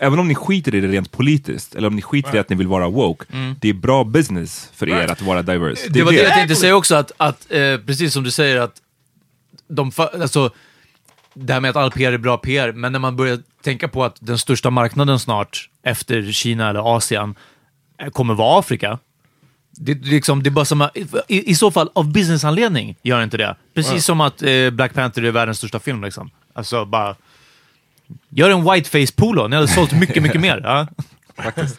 [0.00, 2.56] Även om ni skiter i det rent politiskt, eller om ni skiter i att ni
[2.56, 3.24] vill vara woke,
[3.60, 5.88] det är bra business för er att vara diverse.
[5.88, 8.82] Det var det jag tänkte säga också, att, att eh, precis som du säger att
[9.68, 10.50] de, alltså,
[11.38, 14.04] det här med att all PR är bra PR, men när man börjar tänka på
[14.04, 17.34] att den största marknaden snart efter Kina eller Asien
[17.98, 18.98] eh, kommer vara Afrika.
[19.70, 20.88] Det, liksom, det är bara som
[21.28, 23.56] i, I så fall, av businessanledning gör inte det.
[23.74, 24.00] Precis Ja.
[24.00, 26.04] som att eh, Black Panther är världens största film.
[26.04, 26.30] Liksom.
[26.52, 27.16] Alltså bara...
[28.28, 30.60] Gör en whiteface polo, ni hade sålt mycket, mycket mer.
[30.64, 30.86] Ja.
[31.42, 31.78] Faktiskt.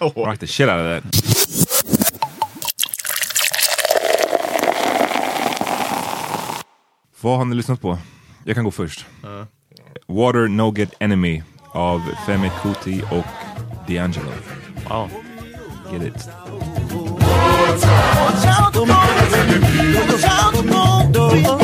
[0.00, 2.24] Rock the shit out of that.
[7.20, 7.98] Vad har ni lyssnat på?
[8.44, 9.06] Jag kan gå först.
[10.06, 11.42] Water No Get Enemy
[11.72, 13.24] av Femi Kuti och
[13.86, 14.32] D'Angelo.
[14.88, 15.10] Wow.
[15.92, 16.28] Get it.
[21.46, 21.63] Uh,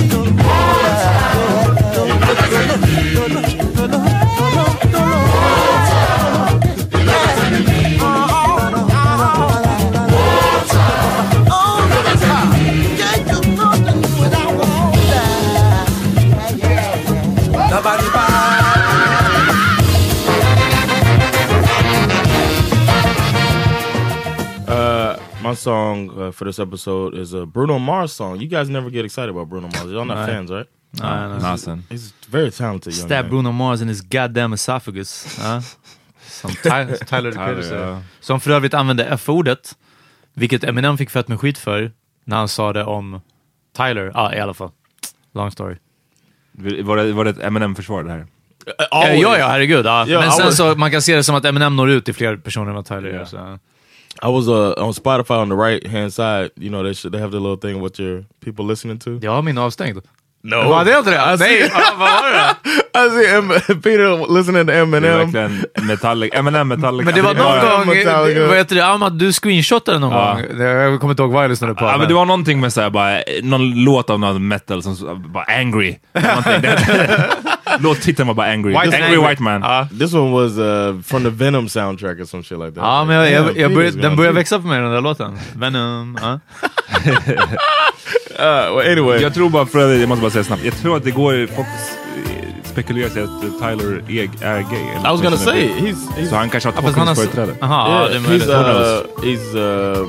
[25.61, 28.41] song uh, for this episode is a Bruno Mars song.
[28.41, 29.93] You guys never get excited about Bruno Mars.
[29.93, 30.27] Y'all not Nej.
[30.27, 30.67] fans, right?
[30.91, 31.39] Nej, nej.
[31.43, 31.83] Nasen.
[31.91, 33.31] He's very talented young Stab man.
[33.31, 35.39] Bruno Mars in his goddamn esophagus.
[35.43, 35.63] Ja.
[36.23, 37.87] Som Ty Tyler the Tyler, säger.
[37.87, 38.03] ja.
[38.21, 39.77] Som för övrigt använde F-ordet,
[40.35, 41.93] vilket Eminem fick fett med skit för,
[42.25, 43.21] när han sa det om
[43.77, 44.11] Tyler.
[44.15, 44.71] Ja, i alla fall.
[45.35, 45.77] Long story.
[46.83, 48.27] Var det, var det ett Eminem-försvar det här?
[48.67, 49.87] Eh, ja, ja, herregud.
[49.87, 50.07] Ja.
[50.09, 52.37] Yeah, Men sen så, man kan se det som att Eminem når ut till fler
[52.37, 53.13] personer än vad Tyler gör.
[53.15, 53.27] Yeah.
[53.27, 53.59] Så.
[54.23, 54.29] Ja.
[54.29, 56.51] I was uh, on Spotify on the right hand side.
[56.57, 59.11] You know, they should they have the little thing what your people listening to.
[59.29, 59.99] Har min avstängd.
[60.43, 61.17] No, Var det inte det?
[61.17, 62.57] I Nej, see, vad var det?
[63.07, 65.63] I see M- Peter listening to Det är Eminem.
[65.83, 67.05] Metallica, Eminem Metallica.
[67.05, 67.77] Men det var Ja, någon ja.
[67.77, 68.47] gång, Metallica.
[68.47, 70.35] vad heter det, Ahmad, du screenshotade någon Ja.
[70.35, 70.61] gång.
[70.61, 71.85] Jag kommer inte ihåg vad jag lyssnade på.
[71.85, 74.97] Ja, men det var någonting med såhär, bara, någon låt av någon metal som
[75.33, 75.97] bara angry.
[77.71, 77.83] Någonting.
[77.83, 78.71] Det- Låttiteln var bara angry.
[78.73, 79.29] White angry, Angry.
[79.31, 79.61] white man.
[79.63, 79.89] Ja.
[79.99, 82.85] This one was uh, from the Venom soundtrack or some shit like that.
[82.85, 84.41] Ja, men jag, jag, Damn, jag började, Peter's den gone börjar deep.
[84.41, 85.39] växa på mig den där låten.
[85.57, 86.19] Venom.
[86.23, 86.41] Ja.
[88.39, 90.97] Uh, well, anyway, Jag tror bara, för att, jag måste bara säga snabbt, jag tror
[90.97, 91.67] att det går, folk
[92.65, 94.81] spekulerar sig att Tyler är, är gay.
[94.81, 97.65] I was gonna say he's, he's Så han kanske har Ja, fast han tolkningsföreträde.
[97.65, 98.49] Aha, det är he's möjligt.
[98.49, 99.03] Who knows?
[99.03, 99.57] uh, he's
[100.03, 100.09] uh,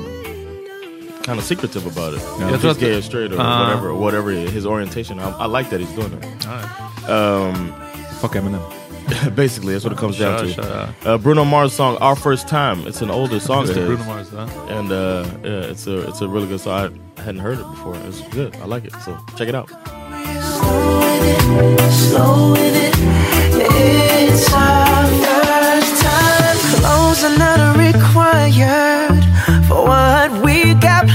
[1.25, 2.23] kind of secretive about it.
[2.39, 2.47] Yeah.
[2.47, 3.59] If Jag tror he's gay or straight or Ah.
[3.59, 5.19] whatever, whatever his orientation.
[5.19, 6.45] I, I like that he's doing it.
[7.11, 7.73] Um,
[8.19, 8.61] Fuck Eminem.
[9.35, 10.93] basically, that's what it comes down Sure, to.
[11.03, 14.31] sure, Uh, Bruno Mars song "Our First Time." It's an older song of Bruno Mars.
[14.31, 14.47] Ja.
[14.69, 16.97] and uh, yeah, it's a it's a really good song.
[17.17, 17.95] I hadn't heard it before.
[18.07, 18.55] It's good.
[18.57, 18.93] I like it.
[19.03, 19.69] So check it out.
[21.91, 22.95] Slow with it.
[23.73, 26.57] It's our first time.
[26.79, 29.23] Clothes are not required
[29.67, 31.05] for what we got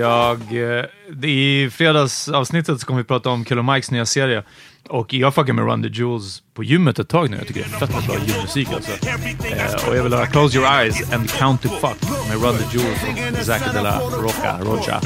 [0.00, 4.42] Jag, eh, I fredagsavsnittet så kommer vi prata om Killer Mikes nya serie.
[4.88, 7.36] Och jag fuckar med Run the Jewels på gymmet ett tag nu.
[7.36, 8.90] Jag tycker det är fett bra gymmusik alltså.
[9.06, 12.78] Eh, och jag vill höra Close Your Eyes and Count to Fuck med Run the
[12.78, 13.02] Jewels
[13.38, 15.00] och Zac de la Roca, Rocha.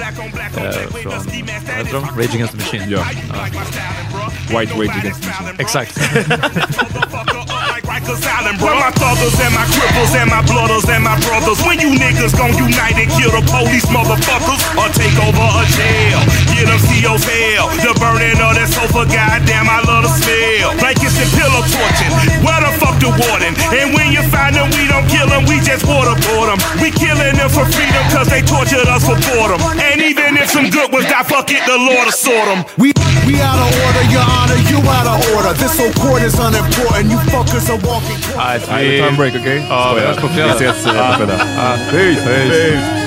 [0.57, 2.23] Eh, från, vad heter de?
[2.23, 2.91] Rage Against the Machine.
[2.91, 3.05] Ja.
[4.59, 5.55] White Rage Against the Machine.
[5.59, 6.01] Exakt.
[7.95, 8.75] Rikers Island, bro.
[8.75, 11.63] my thuggers and my cripples and my blooders and my brothers.
[11.63, 16.19] When you niggas gon' unite and kill the police motherfuckers or take over a jail,
[16.51, 17.71] get them CO's hell.
[17.79, 20.75] The burning of that sofa, goddamn, I love the smell.
[20.83, 22.11] Blankets and pillow torching.
[22.43, 23.55] Where the fuck the warden?
[23.71, 26.59] And when you find them, we don't kill them, we just waterboard them.
[26.83, 29.63] We killing them for freedom cause they tortured us for boredom.
[29.79, 32.67] And even if some good ones die, fuck it, the Lord will sort them.
[32.75, 32.91] We
[33.25, 35.57] we out of order, your honor, you out of order.
[35.57, 37.09] This whole court is unimportant.
[37.09, 38.19] You fuckers are walking.
[38.37, 39.67] Nej, Nej, vi tar en break, okej?
[39.69, 40.07] Ja, vi Skojar.
[40.07, 40.57] hörs på fredag.
[40.59, 41.41] Vi ses eh, på fredag.
[41.57, 41.77] Ja.
[41.91, 42.25] Peace!
[42.25, 43.01] Peace.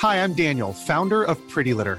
[0.00, 1.98] Hi, I'm Daniel, founder of Pretty Litter.